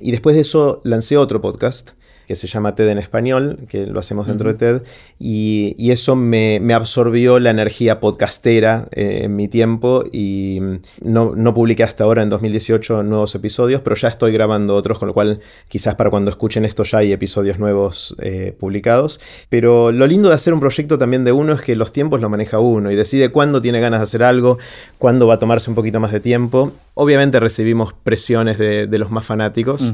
[0.00, 1.92] Y después de eso lancé otro podcast
[2.30, 4.82] que se llama TED en español, que lo hacemos dentro de TED,
[5.18, 10.60] y, eso me, absorbió la energía podcastera eh, en mi tiempo y
[11.00, 15.08] no, no, publiqué hasta ahora en 2018 nuevos episodios, pero ya estoy grabando otros, con
[15.08, 19.18] lo cual quizás para cuando escuchen esto ya hay episodios nuevos eh, publicados.
[19.48, 22.28] Pero lo lindo de hacer un proyecto también de uno es que los tiempos lo
[22.28, 24.58] maneja uno y decide cuándo tiene ganas de hacer algo,
[24.98, 26.70] cuándo va a tomarse un poquito más de tiempo.
[26.94, 29.92] Obviamente recibimos presiones de, los más fanáticos.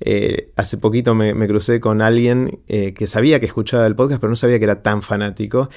[0.00, 4.20] Eh, hace poquito me, me crucé con alguien eh, que sabía que escuchaba el podcast,
[4.20, 5.68] pero no sabía que era tan fanático,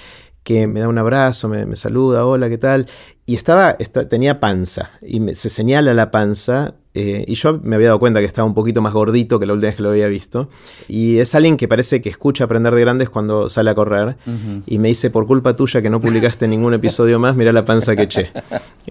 [0.43, 2.87] que me da un abrazo, me, saluda, hola, ¿qué tal?
[3.29, 3.77] Y estaba,
[4.09, 8.25] tenía panza, y se señala la panza, eh, y yo me había dado cuenta que
[8.25, 10.49] estaba un poquito más gordito que la última vez que lo había visto.
[10.87, 14.17] Y es alguien que parece que escucha aprender de grandes cuando sale a correr.
[14.65, 17.95] Y me dice, por culpa tuya que no publicaste ningún episodio más, mira la panza
[17.95, 18.31] que eché.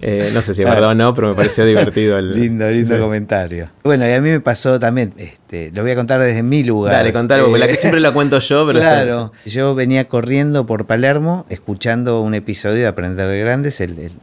[0.01, 2.33] Eh, no sé si es verdad o no, pero me pareció divertido el...
[2.33, 3.69] Lindo, lindo comentario.
[3.83, 6.93] Bueno, y a mí me pasó también, este, lo voy a contar desde mi lugar.
[6.93, 8.79] Dale, contalo, porque la que eh, siempre la cuento yo, pero...
[8.79, 14.13] Claro, yo venía corriendo por Palermo, escuchando un episodio de Aprender de Grandes, el el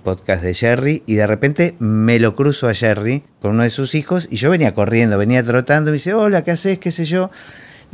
[0.00, 3.94] podcast de Jerry, y de repente me lo cruzo a Jerry con uno de sus
[3.94, 6.78] hijos, y yo venía corriendo, venía trotando, y me dice, hola, ¿qué haces?
[6.78, 7.30] ¿Qué sé yo?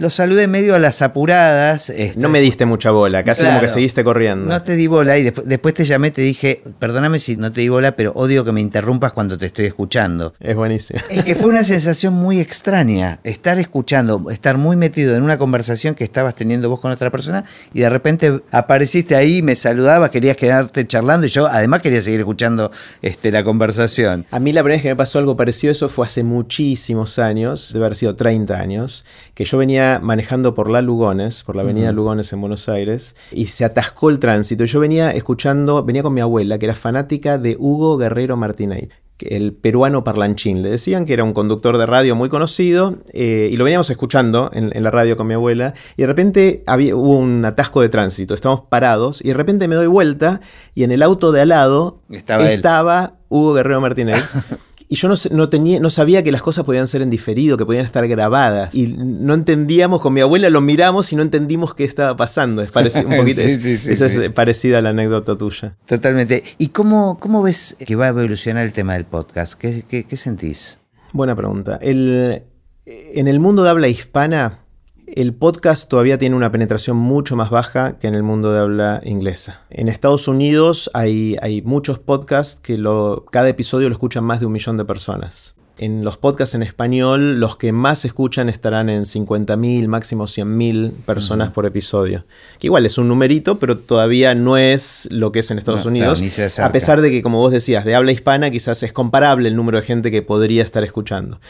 [0.02, 1.88] Lo saludé medio a las apuradas.
[1.88, 4.48] Este, no me diste mucha bola, casi como que seguiste corriendo.
[4.48, 7.68] No te di bola y después, te llamé, te dije, perdóname si no te di
[7.68, 10.34] bola, pero odio que me interrumpas cuando te estoy escuchando.
[10.40, 10.98] Es buenísimo.
[11.08, 15.94] Es que fue una sensación muy extraña, estar escuchando, estar muy metido en una conversación
[15.94, 20.36] que estabas teniendo vos con otra persona y de repente apareciste ahí, me saludabas, querías
[20.36, 22.72] quedarte charlando y yo además quería seguir escuchando
[23.02, 24.26] este, la conversación.
[24.32, 27.20] A mí la primera vez que me pasó algo parecido a eso fue hace muchísimos
[27.20, 31.62] años, debe haber sido 30 años, que yo venía manejando por la Lugones, por la
[31.62, 34.64] avenida Lugones en Buenos Aires, y se atascó el tránsito.
[34.64, 38.88] Yo venía escuchando, venía con mi abuela, que era fanática de Hugo Guerrero Martínez
[39.28, 40.62] el peruano parlanchín.
[40.62, 44.50] Le decían que era un conductor de radio muy conocido eh, y lo veníamos escuchando
[44.52, 48.34] en, la radio con mi abuela y de repente había, hubo un atasco de tránsito,
[48.34, 50.40] estábamos parados y de repente me doy vuelta
[50.74, 54.34] y en el auto de al lado estaba, estaba Hugo Guerrero Martínez.
[54.92, 57.86] Y yo no, tenía, no sabía que las cosas podían ser en diferido, que podían
[57.86, 58.74] estar grabadas.
[58.74, 62.60] Y no entendíamos, con mi abuela lo miramos y no entendimos qué estaba pasando.
[62.60, 65.78] Es parecido, un poquito, es, parecida a la anécdota tuya.
[65.86, 66.42] Totalmente.
[66.58, 69.54] ¿Y cómo, cómo ves que va a evolucionar el tema del podcast?
[69.54, 70.78] ¿Qué, qué sentís?
[71.14, 71.78] Buena pregunta.
[71.80, 72.42] El,
[72.84, 74.58] en el mundo de habla hispana,
[75.16, 79.00] el podcast todavía tiene una penetración mucho más baja que en el mundo de habla
[79.04, 79.62] inglesa.
[79.70, 84.46] En Estados Unidos hay, hay muchos podcasts que lo, cada episodio lo escuchan más de
[84.46, 85.54] un millón de personas.
[85.78, 91.50] En los podcasts en español, los que más escuchan estarán en 50.000, máximo 100.000 personas
[91.50, 92.24] por episodio.
[92.60, 96.22] Que igual es un numerito, pero todavía no es lo que es en Estados Unidos.
[96.60, 99.78] a pesar de que, como vos decías, de habla hispana quizás es comparable el número
[99.78, 101.40] de gente que podría estar escuchando.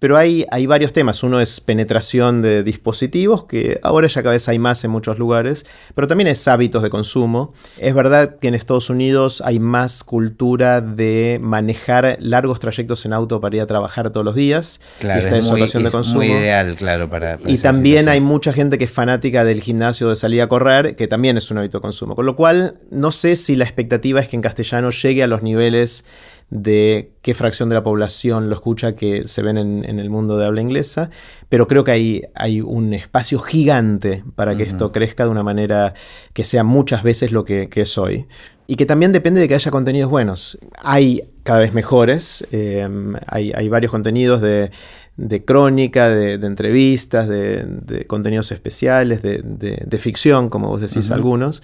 [0.00, 1.22] Pero hay, hay varios temas.
[1.22, 5.66] Uno es penetración de dispositivos, que ahora ya cada vez hay más en muchos lugares,
[5.94, 7.52] pero también es hábitos de consumo.
[7.78, 13.42] Es verdad que en Estados Unidos hay más cultura de manejar largos trayectos en auto
[13.42, 14.80] para ir a trabajar todos los días.
[15.00, 16.20] Claro, esta es, muy, de consumo.
[16.20, 17.38] muy ideal, claro, para...
[17.46, 21.08] y también hay mucha gente que es fanática del gimnasio de salir a correr, que
[21.08, 22.16] también es un hábito de consumo.
[22.16, 25.42] Con lo cual, no sé si la expectativa es que en castellano llegue a los
[25.42, 26.06] niveles
[26.50, 30.46] de qué fracción de la población lo escucha que se ven en, el mundo de
[30.46, 31.10] habla inglesa,
[31.48, 35.94] pero creo que hay, hay un espacio gigante para que esto crezca de una manera
[36.32, 38.26] que sea muchas veces lo que, que es hoy.
[38.66, 40.58] Y que también depende de que haya contenidos buenos.
[40.78, 42.88] Hay cada vez mejores, eh,
[43.26, 44.70] hay, hay varios contenidos de
[45.20, 51.62] de crónica, de, entrevistas, de, contenidos especiales, de, ficción, como vos decís algunos.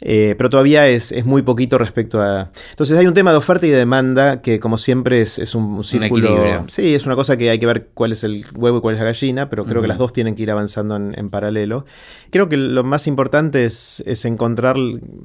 [0.00, 2.50] Eh, pero todavía es, muy poquito respecto a...
[2.70, 6.64] Entonces hay un tema de oferta y de demanda que como siempre es, un, círculo...
[6.68, 9.00] sí, es una cosa que hay que ver cuál es el huevo y cuál es
[9.00, 11.84] la gallina, pero creo que las dos tienen que ir avanzando en, paralelo.
[12.30, 14.76] Creo que lo más importante es, encontrar,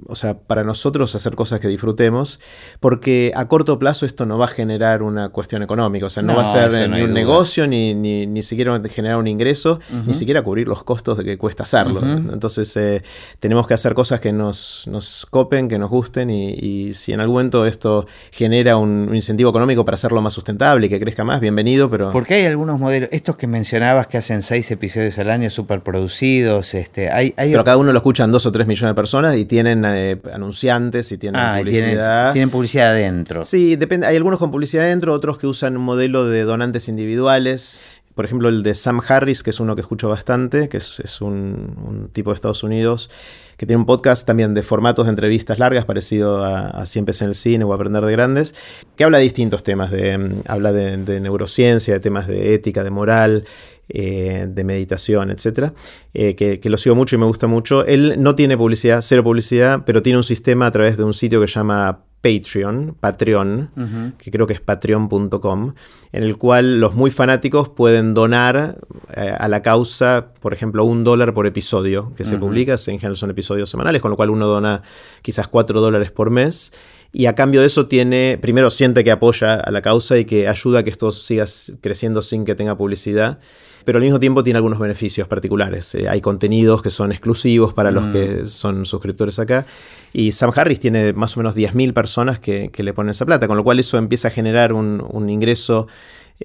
[0.08, 2.40] o sea, para nosotros hacer cosas que disfrutemos,
[2.80, 6.36] porque a corto plazo esto no va a generar una cuestión económica, o sea, no,
[6.36, 10.68] va a ser ni un negocio, ni, ni, siquiera generar un ingreso, ni siquiera cubrir
[10.68, 12.02] los costos de que cuesta hacerlo.
[12.04, 13.04] Entonces eh,
[13.40, 17.36] tenemos que hacer cosas que nos nos, copen, que nos gusten y, si en algún
[17.36, 21.90] momento esto genera un, incentivo económico para hacerlo más sustentable y que crezca más, bienvenido,
[21.90, 22.12] pero...
[22.12, 26.74] Porque hay algunos modelos, estos que mencionabas que hacen seis episodios al año súper producidos,
[26.74, 29.84] este, hay, Pero cada uno lo escuchan dos o tres millones de personas y tienen
[29.86, 32.34] eh, anunciantes y tienen ah, publicidad.
[32.34, 33.44] Tienen, publicidad adentro.
[33.44, 37.82] Sí, depende, hay algunos con publicidad adentro, otros que usan un modelo de donantes individuales
[38.16, 42.10] por ejemplo, el de Sam Harris, que es uno que escucho bastante, que es, un,
[42.14, 43.10] tipo de Estados Unidos,
[43.58, 47.36] que tiene un podcast también de formatos de entrevistas largas, parecido a, Siempre en el
[47.36, 48.56] cine o Aprender de Grandes,
[48.96, 52.92] que habla de distintos temas, de, mm, habla de, neurociencia, de temas de ética, de
[52.92, 53.46] moral,
[53.90, 55.72] eh, de meditación, etc.
[56.14, 57.86] Eh, que, que, lo sigo mucho y me gusta mucho.
[57.86, 61.42] Él no tiene publicidad, cero publicidad, pero tiene un sistema a través de un sitio
[61.42, 65.74] que se llama Patreon, Patreon, que creo que es patreon.com,
[66.14, 68.78] en el cual los muy fanáticos pueden donar
[69.14, 73.18] eh, a la causa, por ejemplo, un dólar por episodio que se publica, en general
[73.18, 74.84] son episodios semanales, con lo cual uno dona
[75.22, 76.72] quizás cuatro dólares por mes.
[77.12, 80.48] Y a cambio de eso tiene, primero siente que apoya a la causa y que
[80.48, 81.44] ayuda a que esto siga
[81.82, 83.40] creciendo sin que tenga publicidad
[83.86, 85.96] pero al mismo tiempo tiene algunos beneficios particulares.
[85.96, 88.48] Eh, hay contenidos que son exclusivos para los que mm.
[88.48, 89.66] son suscriptores acá.
[90.14, 93.58] Y Sam Harris tiene más o menos 10.000 personas que, le ponen esa plata, con
[93.58, 95.88] lo cual eso empieza a generar un, ingreso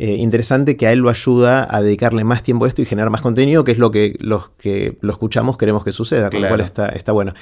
[0.00, 3.10] eh, interesante que a él lo ayuda a dedicarle más tiempo a esto y generar
[3.10, 6.46] más contenido, que es lo que los que lo escuchamos queremos que suceda, con lo
[6.46, 7.34] cual está, está bueno.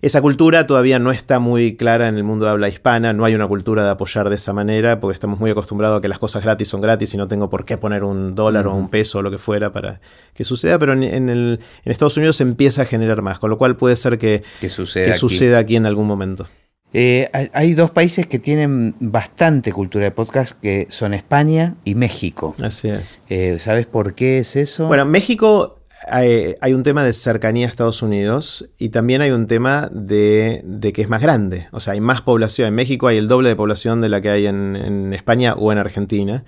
[0.00, 3.34] Esa cultura todavía no está muy clara en el mundo de habla hispana, no hay
[3.34, 6.42] una cultura de apoyar de esa manera, porque estamos muy acostumbrados a que las cosas
[6.42, 9.22] gratis son gratis y no tengo por qué poner un dólar o un peso o
[9.22, 10.00] lo que fuera para
[10.32, 13.58] que suceda, pero en, el, en Estados Unidos se empieza a generar más, con lo
[13.58, 15.76] cual puede ser que, suceda, aquí.
[15.76, 16.46] en algún momento.
[16.92, 22.54] Eh, hay dos países que tienen bastante cultura de podcast, que son España y México.
[22.62, 23.20] Así es.
[23.28, 24.86] Eh, ¿Sabes por qué es eso?
[24.86, 29.90] Bueno, México hay, un tema de cercanía a Estados Unidos y también hay un tema
[29.92, 30.64] de,
[30.94, 31.68] que es más grande.
[31.72, 32.68] O sea, hay más población.
[32.68, 35.78] En México hay el doble de población de la que hay en España o en
[35.78, 36.44] Argentina.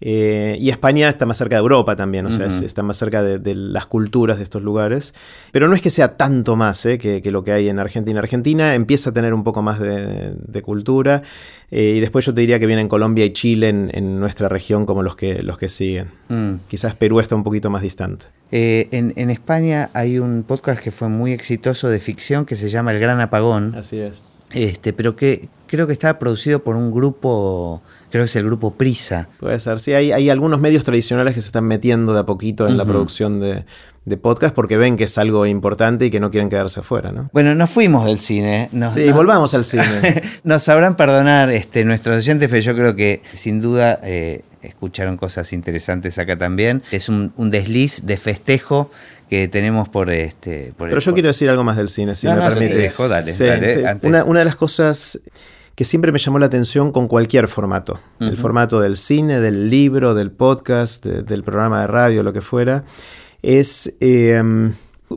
[0.00, 3.54] Eh, y España está más cerca de Europa también, o sea, está más cerca de,
[3.54, 5.14] las culturas de estos lugares.
[5.52, 8.20] Pero no es que sea tanto más eh, que, lo que hay en Argentina.
[8.20, 11.22] Argentina empieza a tener un poco más de, cultura.
[11.70, 15.02] Eh, y después yo te diría que vienen Colombia y Chile en, nuestra región como
[15.02, 16.08] los que, los que siguen.
[16.28, 16.54] Mm.
[16.68, 18.26] Quizás Perú está un poquito más distante.
[18.50, 22.92] En, en España hay un podcast que fue muy exitoso de ficción que se llama
[22.92, 23.74] El Gran Apagón.
[23.74, 24.22] Así es.
[24.52, 28.74] Este, pero que creo que está producido por un grupo, creo que es el grupo
[28.74, 29.28] Prisa.
[29.40, 32.66] Puede ser, sí, hay, hay algunos medios tradicionales que se están metiendo de a poquito
[32.66, 33.64] en la producción de,
[34.22, 37.28] podcast porque ven que es algo importante y que no quieren quedarse afuera, ¿no?
[37.32, 38.70] Bueno, nos fuimos del cine.
[38.92, 40.22] sí, volvamos al cine.
[40.44, 45.52] nos sabrán perdonar este, nuestros oyentes, pero yo creo que sin duda eh, escucharon cosas
[45.52, 46.82] interesantes acá también.
[46.92, 48.90] Es un, un desliz de festejo
[49.28, 50.72] que tenemos por este.
[50.78, 52.92] Pero yo quiero decir algo más del cine, si me permite.
[54.02, 55.18] una, de las cosas
[55.76, 60.14] que siempre me llamó la atención con cualquier formato, el formato del cine, del libro,
[60.14, 62.84] del podcast, del programa de radio, lo que fuera,
[63.42, 64.42] es eh,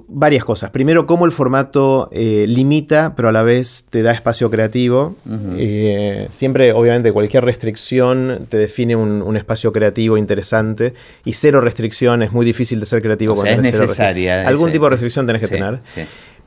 [0.08, 0.70] varias cosas.
[0.70, 5.16] Primero, cómo el formato eh, limita, pero a la vez te da espacio creativo.
[5.58, 10.94] Eh, siempre, obviamente, cualquier restricción te define un, espacio creativo interesante.
[11.26, 14.48] Y cero restricción es muy difícil de ser creativo o es necesaria.
[14.48, 15.80] Algún tipo de restricción tenés que tener.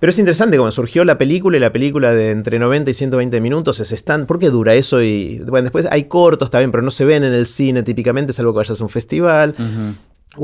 [0.03, 3.41] Pero es interesante como surgió la película y la película de entre 90 y 120
[3.41, 4.27] minutos es stand.
[4.27, 5.01] ¿Por qué dura eso?
[5.01, 8.53] Y bueno, después hay cortos también, pero no se ven en el cine típicamente, salvo
[8.53, 9.55] que vayas a un festival.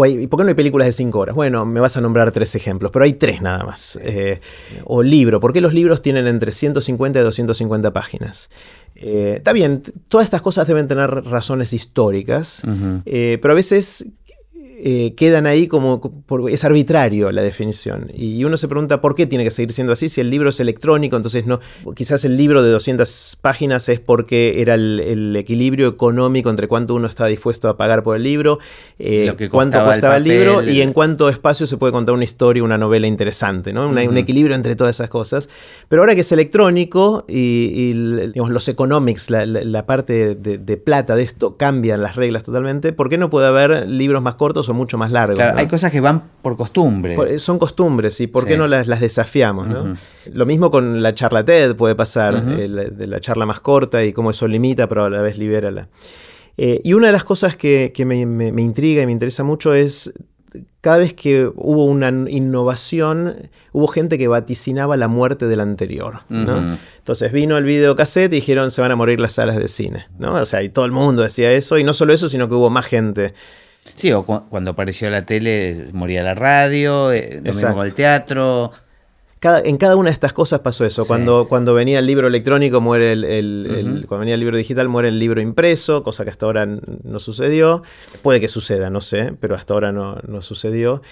[0.07, 1.35] ¿Y por qué no hay películas de 5 horas?
[1.35, 3.99] Bueno, me vas a nombrar tres ejemplos, pero hay tres nada más.
[4.01, 4.41] Eh,
[4.85, 8.51] o libro, ¿por qué los libros tienen entre 150 y 250 páginas?
[8.95, 12.63] Eh, está bien, todas estas cosas deben tener razones históricas,
[13.07, 14.07] eh, pero a veces
[14.81, 16.01] eh, quedan ahí como
[16.49, 18.13] es arbitrario la definición.
[18.15, 20.61] Y uno se pregunta por qué tiene que seguir siendo así si el libro es
[20.61, 21.59] electrónico, entonces no,
[21.97, 27.09] quizás el libro de 200 páginas es porque era el, equilibrio económico entre cuánto uno
[27.09, 28.61] está dispuesto a pagar por el libro,
[29.01, 32.79] eh, cuánto costaba el, libro y en cuánto espacio se puede contar una historia, una
[32.79, 33.89] novela interesante, ¿no?
[33.89, 35.49] Un equilibrio entre todas esas cosas.
[35.89, 42.01] Pero ahora que es electrónico y, los economics, la, parte de, plata de esto cambian
[42.01, 45.41] las reglas totalmente, ¿por qué no puede haber libros más cortos o mucho más largos?
[45.41, 47.39] Hay cosas que van por costumbre.
[47.39, 49.69] son costumbres, ¿y por qué no las, desafiamos?
[50.33, 54.31] Lo mismo con la charla TED puede pasar, de la charla más corta y cómo
[54.31, 55.89] eso limita, pero a la vez libera la...
[56.61, 60.13] Eh, y una de las cosas que, me, intriga y me interesa mucho es
[60.81, 66.21] cada vez que hubo una innovación, hubo gente que vaticinaba la muerte del anterior.
[66.29, 70.07] Entonces vino el videocassette y dijeron se van a morir las salas de cine.
[70.19, 70.35] ¿no?
[70.35, 72.71] O sea, y todo el mundo decía eso, y no solo eso, sino que hubo
[72.71, 73.35] más gente.
[73.95, 78.73] Sí, o cuando apareció la tele moría la radio, eh, lo mismo con el teatro
[79.41, 81.05] en cada una de estas cosas pasó eso.
[81.07, 85.19] Cuando, cuando venía el libro electrónico, muere el, cuando venía el libro digital, muere el
[85.19, 87.83] libro impreso, cosa que hasta ahora no sucedió.
[88.23, 91.03] Puede que suceda, no sé, pero hasta ahora no, sucedió.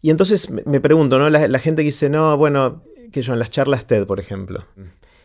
[0.00, 1.30] Y entonces me pregunto, ¿no?
[1.30, 2.82] La, la gente que dice, no, bueno,
[3.12, 4.64] que yo en las charlas TED, por ejemplo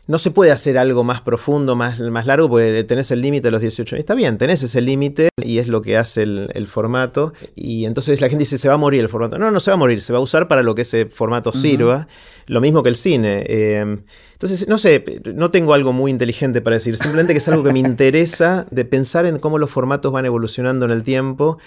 [0.09, 3.51] no se puede hacer algo más profundo, más, más largo, porque tenés el límite de
[3.51, 7.33] los 18 Está bien, tenés ese límite y es lo que hace el, formato.
[7.53, 9.37] Y entonces la gente dice, se va a morir el formato.
[9.37, 11.51] No, no se va a morir, se va a usar para lo que ese formato
[11.51, 12.07] sirva.
[12.47, 13.45] Lo mismo que el cine.
[13.47, 13.99] Eh,
[14.33, 17.71] entonces, no sé, no tengo algo muy inteligente para decir, simplemente que es algo que
[17.71, 21.59] me interesa de pensar en cómo los formatos van evolucionando en el tiempo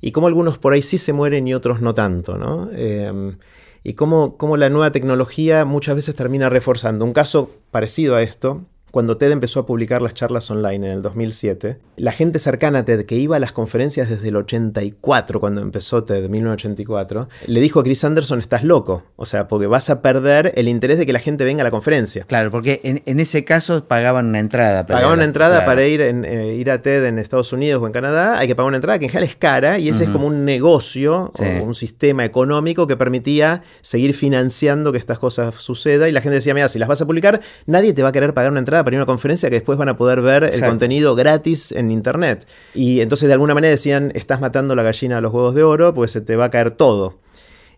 [0.00, 2.70] y cómo algunos por ahí sí se mueren y otros no tanto, ¿no?
[2.72, 3.34] Eh,
[3.82, 7.04] y cómo, cómo la nueva tecnología muchas veces termina reforzando.
[7.04, 11.02] Un caso parecido a esto cuando TED empezó a publicar las charlas online en el
[11.02, 15.60] 2007, la gente cercana a TED que iba a las conferencias desde el 84, cuando
[15.60, 20.02] empezó TED, 1984, le dijo a Chris Anderson, estás loco, o sea, porque vas a
[20.02, 22.24] perder el interés de que la gente venga a la conferencia.
[22.24, 24.86] Claro, porque en, ese caso pagaban una entrada.
[24.86, 27.92] pagaban una entrada para ir, en, eh, ir a TED en Estados Unidos o en
[27.92, 30.26] Canadá, hay que pagar una entrada que en general es cara y ese es como
[30.26, 36.12] un negocio o un sistema económico que permitía seguir financiando que estas cosas sucedan y
[36.12, 38.50] la gente decía, mira, si las vas a publicar, nadie te va a querer pagar
[38.50, 41.14] una entrada para ir a una conferencia que después van a poder ver el contenido
[41.14, 42.46] gratis en internet.
[42.74, 45.94] Y entonces de alguna manera decían, estás matando la gallina a los huevos de oro,
[45.94, 47.20] pues se te va a caer todo.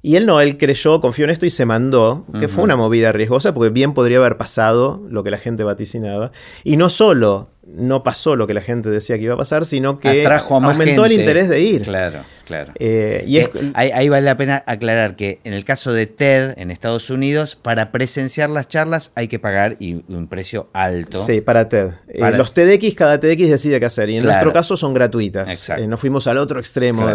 [0.04, 3.12] Y él no, él creyó, confió en esto y se mandó, que fue una movida
[3.12, 6.32] riesgosa porque bien podría haber pasado lo que la gente vaticinaba.
[6.64, 10.00] Y no solo no pasó lo que la gente decía que iba a pasar, sino
[10.00, 11.82] que aumentó el interés de ir.
[11.82, 12.72] Claro, claro.
[12.78, 16.70] Eh, y eh, ahí, vale la pena aclarar que en el caso de TED en
[16.70, 21.24] Estados Unidos, para presenciar las charlas hay que pagar un precio alto.
[21.24, 21.90] Sí, para TED.
[22.08, 24.10] Eh, los TEDx, cada TEDx decide qué hacer.
[24.10, 25.48] Y en nuestro caso son gratuitas.
[25.48, 25.86] Exacto.
[25.86, 27.08] no fuimos al otro extremo,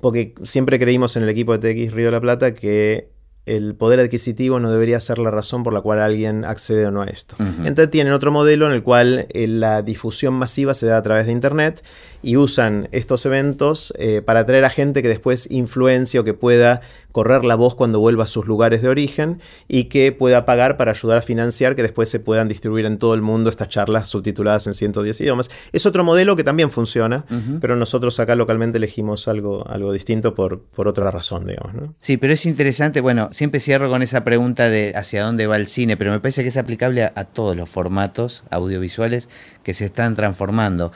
[0.00, 3.08] porque siempre creímos en el equipo de TEDx Río de la Plata que
[3.56, 7.02] el poder adquisitivo no debería ser la razón por la cual alguien accede o no
[7.02, 7.36] a esto.
[7.38, 11.26] Entonces tienen otro modelo en el cual eh, la difusión masiva se da a través
[11.26, 11.82] de Internet
[12.22, 16.80] y usan estos eventos eh, para atraer a gente que después influencia o que pueda
[17.12, 20.92] correr la voz cuando vuelva a sus lugares de origen y que pueda pagar para
[20.92, 24.66] ayudar a financiar que después se puedan distribuir en todo el mundo estas charlas subtituladas
[24.66, 25.50] en 110 idiomas.
[25.72, 27.24] Es otro modelo que también funciona,
[27.60, 31.74] pero nosotros acá localmente elegimos algo, algo distinto por, por otra razón, digamos.
[31.74, 31.94] ¿no?
[31.98, 35.66] Sí, pero es interesante, bueno, siempre cierro con esa pregunta de hacia dónde va el
[35.66, 39.28] cine, pero me parece que es aplicable a, a todos los formatos audiovisuales
[39.62, 40.92] que se están transformando.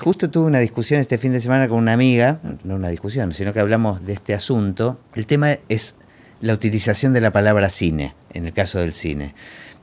[0.00, 3.52] Justo tuve una discusión este fin de semana con una amiga, no una discusión, sino
[3.52, 4.98] que hablamos de este asunto.
[5.14, 5.96] El tema es
[6.40, 9.34] la utilización de la palabra cine, en el caso del cine.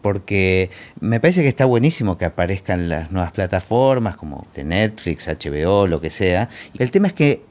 [0.02, 5.88] Porque me parece que está buenísimo que aparezcan las nuevas plataformas como de Netflix, HBO,
[5.88, 6.50] lo que sea.
[6.78, 7.44] El tema es que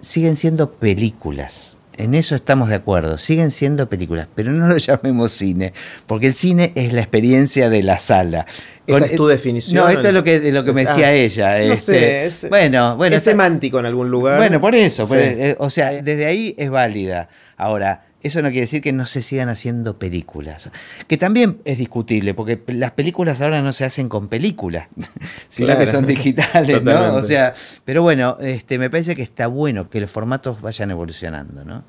[0.00, 1.79] siguen siendo películas.
[1.96, 5.72] En eso estamos de acuerdo, siguen siendo películas, pero no lo llamemos cine,
[6.06, 8.46] porque el cine es la experiencia de la sala.
[8.86, 9.84] Esa es tu definición.
[9.84, 11.58] No, esto es lo que, lo que me decía ella.
[11.58, 14.38] No sé, este, es, bueno, bueno, es semántico en algún lugar.
[14.38, 17.28] Bueno, por eso, eh, o sea, desde ahí es válida.
[17.56, 20.70] Ahora, eso no quiere decir que no se sigan haciendo películas,
[21.06, 24.88] que también es discutible, porque las películas ahora no se hacen con películas,
[25.48, 27.14] sino que son digitales, ¿no?
[27.14, 27.54] O sea,
[27.84, 31.84] pero bueno, este, me parece que está bueno que los formatos vayan evolucionando, ¿no?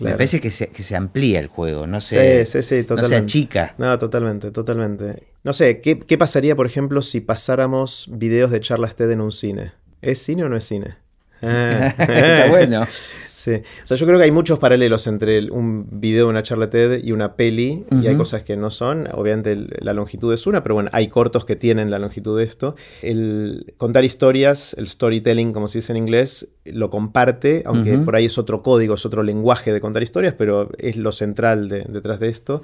[0.00, 3.20] Me parece que se, que se amplía el juego, no se, sí, sí, sí, totalmente.
[3.20, 3.74] no chica.
[3.76, 5.28] No, totalmente, totalmente.
[5.44, 9.32] No sé, ¿qué, ¿qué pasaría, por ejemplo, si pasáramos videos de charlas TED en un
[9.32, 9.72] cine?
[10.00, 10.96] ¿Es cine o no es cine?
[11.42, 12.86] Está bueno.
[13.40, 13.52] Sí.
[13.54, 17.12] O sea, yo creo que hay muchos paralelos entre un video una charla TED y
[17.12, 19.08] una peli, y hay cosas que no son.
[19.14, 22.76] Obviamente la longitud es una, pero bueno, hay cortos que tienen la longitud de esto.
[23.00, 28.26] El contar historias, el storytelling, como se dice en inglés, lo comparte, aunque por ahí
[28.26, 32.28] es otro código, es otro lenguaje de contar historias, pero es lo central detrás de
[32.28, 32.60] esto.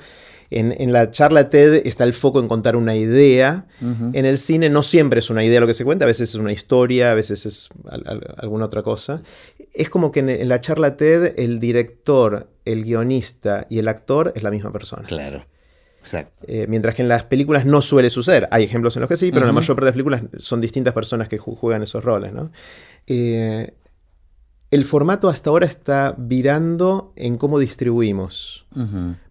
[0.51, 3.67] En, la charla TED está el foco en contar una idea.
[3.81, 6.35] En el cine no siempre es una idea lo que se cuenta, a veces es
[6.37, 7.69] una historia, a veces es
[8.39, 9.23] alguna otra cosa.
[9.73, 14.43] Es como que en, la charla TED el director, el guionista y el actor es
[14.43, 15.07] la misma persona.
[15.07, 15.45] Claro.
[15.99, 16.45] Exacto.
[16.47, 18.47] Eh, mientras que en las películas no suele suceder.
[18.53, 20.61] Hay ejemplos en los que sí, pero en la mayor parte de las películas son
[20.61, 22.33] distintas personas que juegan esos roles.
[22.33, 22.53] ¿no?
[23.09, 23.73] Eh,
[24.77, 28.67] el formato hasta ahora está virando en cómo distribuimos,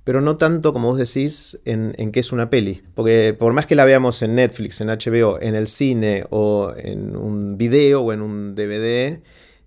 [0.03, 2.81] pero no tanto, como vos decís, en, qué es una peli.
[2.95, 7.15] Porque por más que la veamos en Netflix, en HBO, en el cine o en
[7.15, 9.19] un video o en un DVD,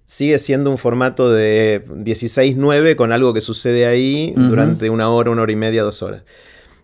[0.05, 5.43] sigue siendo un formato de 16-9 con algo que sucede ahí durante una hora, una
[5.43, 6.25] hora y media, dos horas.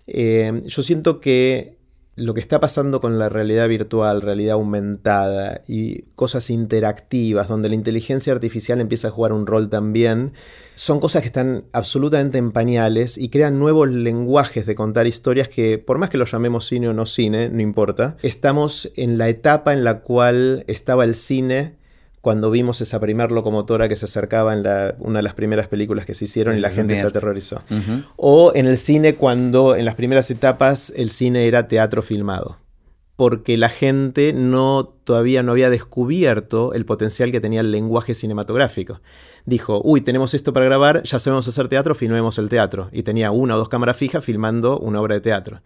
[0.07, 1.79] Eh, yo siento que
[2.17, 7.75] lo que está pasando con la realidad virtual, realidad aumentada y cosas interactivas, donde la
[7.75, 10.33] inteligencia artificial empieza a jugar un rol también,
[10.75, 15.79] son cosas que están absolutamente en pañales y crean nuevos lenguajes de contar historias que,
[15.79, 19.73] por más que lo llamemos cine o no cine, no importa, estamos en la etapa
[19.73, 21.75] en la cual estaba el cine
[22.25, 24.65] cuando vimos esa primer locomotora que se acercaba en
[24.99, 27.61] una de las primeras películas que se hicieron y la gente se aterrorizó.
[28.17, 32.57] O en el cine cuando en las primeras etapas el cine era teatro filmado.
[33.17, 39.03] Porque la gente no, todavía no había descubierto el potencial que tenía el lenguaje cinematográfico.
[39.45, 42.89] Dijo, uy, tenemos esto para grabar, ya sabemos hacer teatro, filmemos el teatro.
[42.91, 45.61] Y tenía una o dos cámaras fijas filmando una obra de teatro.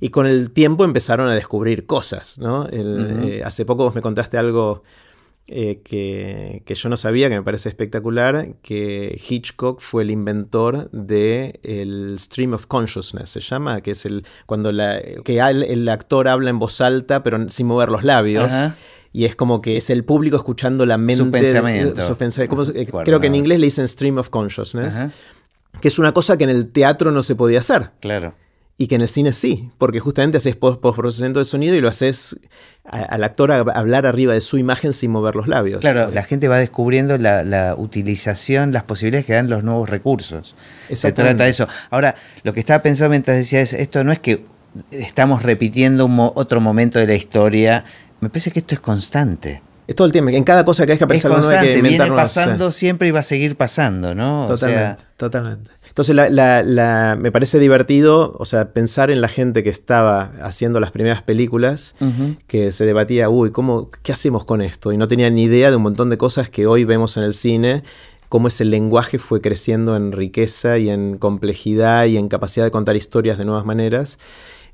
[0.00, 2.38] Y con el tiempo empezaron a descubrir cosas.
[2.38, 2.66] ¿no?
[2.72, 4.82] Eh, hace poco vos me contaste algo
[5.52, 11.58] eh, que, yo no sabía, que me parece espectacular, que Hitchcock fue el inventor del
[11.64, 16.50] el stream of consciousness, se llama, que es el cuando la, que el, actor habla
[16.50, 18.48] en voz alta pero sin mover los labios.
[19.12, 21.24] Y es como que es el público escuchando la mente.
[21.24, 22.72] Su pensamiento.
[22.72, 25.06] Eh, creo que en inglés le dicen stream of consciousness.
[25.80, 27.90] Que es una cosa que en el teatro no se podía hacer.
[27.98, 28.34] Claro
[28.80, 32.40] y que en el cine sí, porque justamente haces post-procesamiento de sonido y lo haces
[32.84, 35.80] al actor hablar arriba de su imagen sin mover los labios.
[35.80, 40.56] Claro, la gente va descubriendo la, utilización, las posibilidades que dan los nuevos recursos.
[40.90, 41.68] Se trata de eso.
[41.90, 44.46] Ahora, lo que estaba pensando mientras decía es, esto no es que
[44.90, 47.84] estamos repitiendo otro momento de la historia,
[48.20, 49.60] me parece que esto es constante.
[49.88, 52.72] Es todo el tiempo, en cada cosa que hay que aparecer es constante, viene pasando
[52.72, 54.46] siempre y va a seguir pasando, ¿no?
[54.46, 55.70] Totalmente, totalmente.
[56.00, 61.22] Entonces me parece divertido, o sea, pensar en la gente que estaba haciendo las primeras
[61.22, 61.94] películas,
[62.46, 64.92] que se debatía, uy, ¿cómo, ¿qué hacemos con esto?
[64.92, 67.34] Y no tenía ni idea de un montón de cosas que hoy vemos en el
[67.34, 67.82] cine,
[68.30, 72.96] cómo ese lenguaje fue creciendo en riqueza y en complejidad y en capacidad de contar
[72.96, 74.18] historias de nuevas maneras.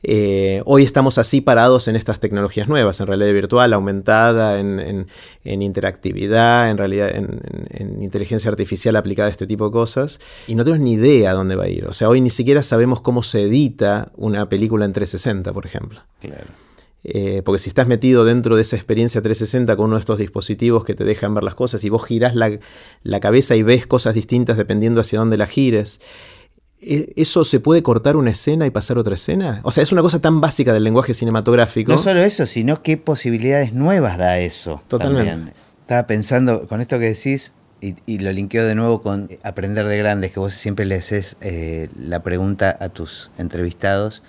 [0.03, 5.07] Eh, hoy estamos así parados en estas tecnologías nuevas, en realidad virtual, aumentada, en,
[5.45, 10.85] interactividad, en realidad en, inteligencia artificial aplicada a este tipo de cosas, y no tenemos
[10.85, 11.87] ni idea a dónde va a ir.
[11.87, 16.01] O sea, hoy ni siquiera sabemos cómo se edita una película en 360, por ejemplo.
[16.21, 16.47] Claro.
[17.09, 20.85] Eh, porque si estás metido dentro de esa experiencia 360 con uno de estos dispositivos
[20.85, 22.59] que te dejan ver las cosas y vos girás la,
[23.05, 26.36] la cabeza y ves cosas distintas dependiendo hacia dónde la gires, ¿E-,
[26.87, 29.61] ¿Eso se puede cortar una escena y pasar otra escena?
[29.65, 31.93] O sea, es una cosa tan básica del lenguaje cinematográfico.
[31.93, 34.83] No solo eso, sino qué posibilidades nuevas da eso.
[34.89, 35.53] Totalmente.
[35.81, 40.33] Estaba pensando con esto que decís, y, lo linkeo de nuevo con aprender de grandes,
[40.33, 44.23] que vos siempre le haces eh, la pregunta a tus entrevistados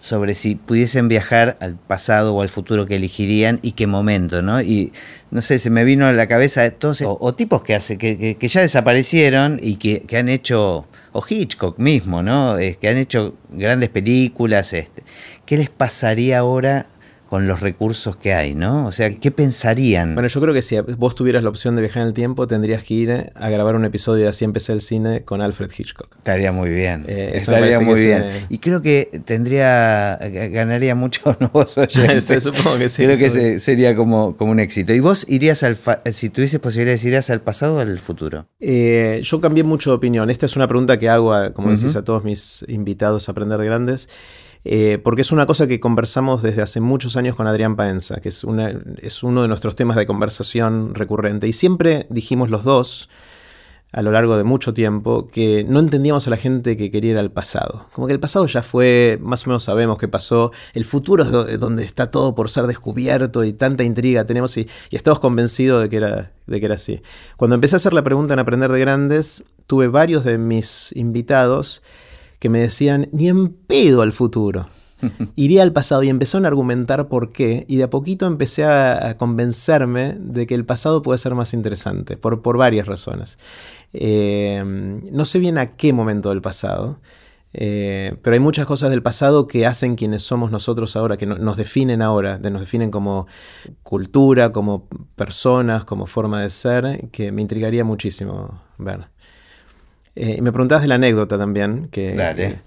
[0.00, 4.62] sobre si pudiesen viajar al pasado o al futuro que elegirían y qué momento, ¿no?
[4.62, 4.92] Y
[5.30, 8.62] no sé, se me vino a la cabeza todos, o, tipos que, hace, que, ya
[8.62, 12.56] desaparecieron y que, que, han hecho, o Hitchcock mismo, ¿no?
[12.56, 14.72] Es, que han hecho grandes películas.
[14.72, 15.04] Este.
[15.44, 16.86] ¿Qué les pasaría ahora
[17.30, 18.86] con los recursos que hay, ¿no?
[18.86, 20.14] O sea, ¿qué pensarían?
[20.14, 22.82] Bueno, yo creo que si vos tuvieras la opción de viajar en el tiempo, tendrías
[22.82, 26.16] que ir a grabar un episodio de Así empecé el cine con Alfred Hitchcock.
[26.16, 27.04] Estaría muy bien.
[27.06, 28.30] Eh, estaría muy bien.
[28.48, 30.18] Y creo que tendría,
[30.50, 32.42] ganaría muchos nuevos oyentes.
[32.42, 33.04] supongo que sí.
[33.04, 34.92] Creo que sería como, como un éxito.
[34.92, 35.78] ¿Y vos irías al,
[36.10, 38.48] si tuvieses posibilidades, irías al pasado o al futuro?
[38.58, 40.30] Eh, yo cambié mucho de opinión.
[40.30, 43.66] Esta es una pregunta que hago, como decís, a todos mis invitados a aprender de
[43.66, 44.08] grandes.
[44.64, 48.28] Eh, porque es una cosa que conversamos desde hace muchos años con Adrián Paenza, que
[48.28, 51.48] es, uno de nuestros temas de conversación recurrente.
[51.48, 53.08] Y siempre dijimos los dos,
[53.92, 57.18] a lo largo de mucho tiempo que no entendíamos a la gente que quería ir
[57.18, 57.86] al pasado.
[57.92, 61.58] Como que el pasado ya fue, más o menos sabemos qué pasó, el futuro es
[61.58, 65.96] donde está todo por ser descubierto y tanta intriga tenemos y, estamos convencidos de que,
[65.96, 67.02] era, de que era así.
[67.36, 71.82] Cuando empecé a hacer la pregunta en Aprender de Grandes, tuve varios de mis invitados
[72.40, 74.68] que me decían, ni en pedo al futuro.
[75.36, 79.16] Iría al pasado y empezaron a argumentar por qué, y de a poquito empecé a,
[79.16, 83.38] convencerme de que el pasado puede ser más interesante, por, por varias razones.
[83.92, 86.98] Eh, no sé bien a qué momento del pasado,
[87.52, 91.56] eh, pero hay muchas cosas del pasado que hacen quienes somos nosotros ahora, que nos
[91.56, 93.26] definen ahora, nos definen como
[93.82, 99.09] cultura, como personas, como forma de ser, que me intrigaría muchísimo ver.
[100.16, 102.58] Eh, me preguntabas de la anécdota también, que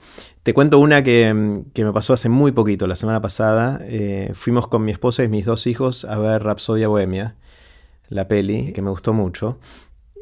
[0.43, 3.81] te cuento una que, me pasó hace muy poquito, la semana pasada.
[4.33, 7.35] fuimos con mi esposa y mis dos hijos a ver Rapsodia Bohemia,
[8.09, 9.59] la peli, que me gustó mucho.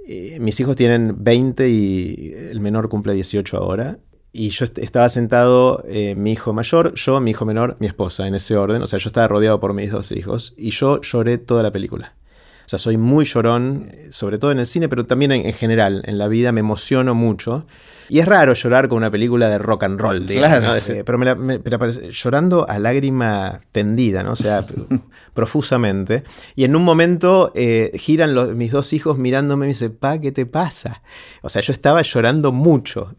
[0.07, 3.99] Eh, mis hijos tienen 20 y el menor cumple 18 ahora.
[4.33, 8.35] Y yo estaba sentado, eh, mi hijo mayor, yo, mi hijo menor, mi esposa, en
[8.35, 8.81] ese orden.
[8.81, 10.53] O sea, yo estaba rodeado por mis dos hijos.
[10.57, 12.15] Y yo lloré toda la película.
[12.65, 16.03] O sea, soy muy llorón, sobre todo en el cine, pero también en, general.
[16.05, 17.65] En la vida me emociono mucho.
[18.09, 21.61] Y es raro llorar con una película de rock and roll, claro, Pero, me,
[22.09, 24.33] llorando a lágrima tendida, ¿no?
[24.33, 24.65] O sea,
[25.33, 26.23] profusamente.
[26.55, 30.31] Y en un momento eh, giran mis dos hijos mirándome y me dicen, pa, ¿qué
[30.31, 31.03] te pasa?
[31.41, 33.15] O sea, yo estaba llorando mucho.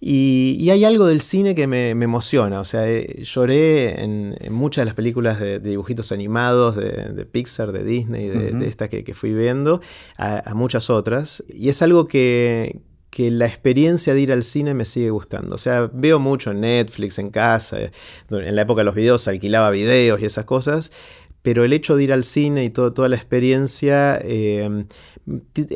[0.00, 2.60] Y, hay algo del cine que me, emociona.
[2.60, 7.84] O sea, eh, lloré en, muchas de las películas de, dibujitos animados de, Pixar, de
[7.84, 9.80] Disney, de, estas que, fui viendo,
[10.18, 11.42] a, muchas otras.
[11.48, 15.54] Y es algo que, que la experiencia de ir al cine me sigue gustando.
[15.54, 17.78] O sea, veo mucho en Netflix, en casa.
[18.30, 20.92] En la época de los videos alquilaba videos y esas cosas
[21.46, 24.84] pero el hecho de ir al cine y toda la experiencia, eh,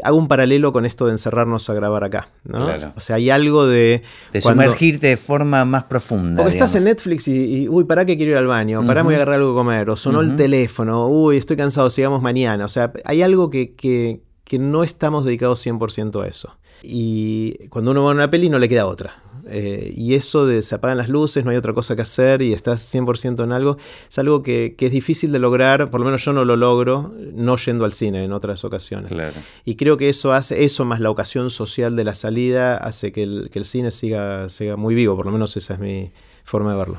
[0.03, 2.29] hago un paralelo con esto de encerrarnos a grabar acá.
[2.45, 2.69] ¿no?
[2.97, 4.03] O sea, hay algo de...
[4.33, 6.43] De sumergirte de forma más profunda.
[6.43, 8.87] Porque estás en Netflix y, uy, ¿para qué quiero ir al baño?
[8.87, 9.91] ¿Para voy a agarrar algo que comer?
[9.91, 12.65] O sonó el teléfono, uy, estoy cansado, sigamos mañana.
[12.65, 16.57] O sea, hay algo que, que, que no estamos dedicados 100% a eso.
[16.83, 19.23] Y cuando uno va a una peli no le queda otra.
[19.51, 22.53] Eh, y eso de se apagan las luces, no hay otra cosa que hacer y
[22.53, 23.77] estás 100% en algo,
[24.09, 27.57] es algo que, es difícil de lograr, por lo menos yo no lo logro, no
[27.57, 29.13] yendo al cine en otras ocasiones.
[29.65, 33.23] Y creo que eso hace, eso más la ocasión social de la salida, hace que
[33.23, 36.13] el, cine siga, siga muy vivo, por lo menos esa es mi
[36.45, 36.99] forma de verlo.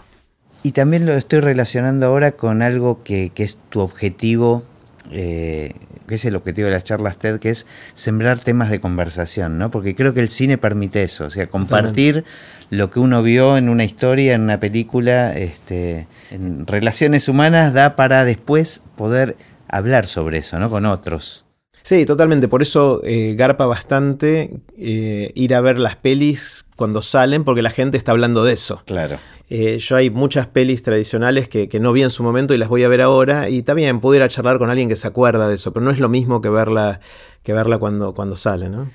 [0.64, 4.64] Y también lo estoy relacionando ahora con algo que, que es tu objetivo
[5.10, 5.74] eh,
[6.08, 9.72] que es el objetivo de las charlas TED, que es sembrar temas de conversación, ¿no?
[9.72, 12.24] Porque creo que el cine permite eso, o sea, compartir
[12.70, 17.96] lo que uno vio en una historia, en una película, este, en relaciones humanas, da
[17.96, 19.38] para después poder
[19.68, 20.70] hablar sobre eso, ¿no?
[20.70, 21.46] Con otros.
[21.84, 22.48] Sí, totalmente.
[22.48, 27.70] Por eso eh, garpa bastante eh, ir a ver las pelis cuando salen, porque la
[27.70, 28.82] gente está hablando de eso.
[28.86, 29.18] Claro.
[29.50, 32.84] Eh, yo hay muchas pelis tradicionales que, no vi en su momento y las voy
[32.84, 33.50] a ver ahora.
[33.50, 36.08] Y también pudiera charlar con alguien que se acuerda de eso, pero no es lo
[36.08, 37.02] mismo que verla,
[37.44, 38.90] que verla cuando, cuando sale, ¿no?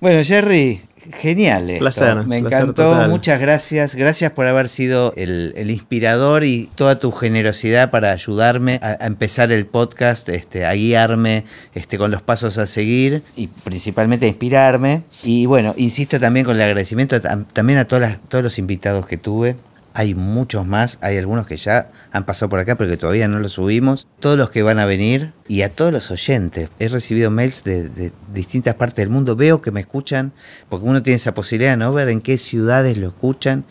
[0.00, 0.82] Bueno, Jerry,
[1.20, 1.70] genial.
[1.70, 1.80] Esto.
[1.80, 2.26] Placer.
[2.26, 2.94] Me encantó.
[3.08, 3.94] Muchas gracias.
[3.94, 9.66] Gracias por haber sido el, inspirador y toda tu generosidad para ayudarme a, empezar el
[9.66, 15.02] podcast, este, a guiarme este, con los pasos a seguir y principalmente a inspirarme.
[15.22, 19.56] Y bueno, insisto también con el agradecimiento también a todas todos los invitados que tuve.
[19.94, 23.38] Hay muchos más, hay algunos que ya han pasado por acá pero que todavía no
[23.38, 24.06] los subimos.
[24.20, 26.70] Todos los que van a venir y a todos los oyentes.
[26.78, 29.36] He recibido mails de, distintas partes del mundo.
[29.36, 30.32] Veo que me escuchan,
[30.68, 33.64] porque uno tiene esa posibilidad no ver en qué ciudades lo escuchan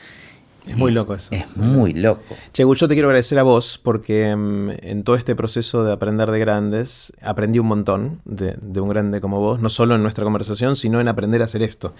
[0.67, 1.33] es muy loco eso.
[1.33, 2.35] Es muy loco.
[2.53, 6.29] Che, yo te quiero agradecer a vos porque mm, en todo este proceso de aprender
[6.29, 10.75] de grandes aprendí un montón de, un grande como vos, no solo en nuestra conversación,
[10.75, 11.93] sino en aprender a hacer esto.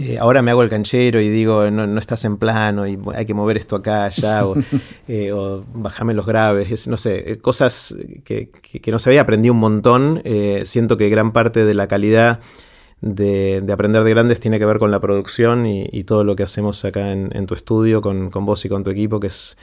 [0.00, 3.34] Eh, ahora me hago el canchero y digo, no, estás en plano y hay que
[3.34, 4.56] mover esto acá, allá, o,
[5.08, 5.32] eh,
[5.74, 8.50] bajame los graves, no sé, eh, cosas que,
[8.86, 10.22] no sabía, aprendí un montón.
[10.64, 12.40] siento que gran parte de la calidad
[13.14, 16.84] de, aprender de grandes tiene que ver con la producción y, todo lo que hacemos
[16.84, 19.56] acá en, tu estudio, con, vos y con tu equipo, que es,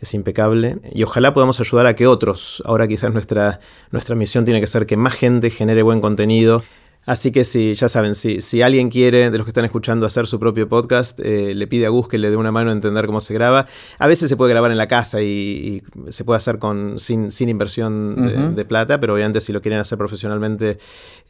[0.00, 0.78] es impecable.
[0.92, 3.60] Y ojalá podamos ayudar a que otros, ahora quizás nuestra,
[3.90, 6.62] nuestra misión tiene que ser que más gente genere buen contenido
[7.06, 10.26] Así que sí, ya saben, si, si alguien quiere, de los que están escuchando, hacer
[10.26, 13.06] su propio podcast, eh, le pide a Gus que le dé una mano a entender
[13.06, 13.66] cómo se graba.
[13.98, 17.48] A veces se puede grabar en la casa y, se puede hacer con, sin, sin
[17.48, 20.78] inversión de, plata, pero obviamente si lo quieren hacer profesionalmente,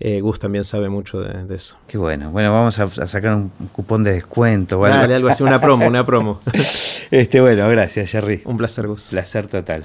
[0.01, 1.77] eh, Gus también sabe mucho de, eso.
[1.87, 2.31] Qué bueno.
[2.31, 4.79] Bueno, vamos a, sacar un cupón de descuento.
[4.79, 4.97] ¿vale?
[4.97, 6.41] Dale, algo así, una promo, una promo.
[7.11, 8.41] este, bueno, gracias, Jerry.
[8.47, 9.09] Un placer, Gus.
[9.11, 9.85] Placer total.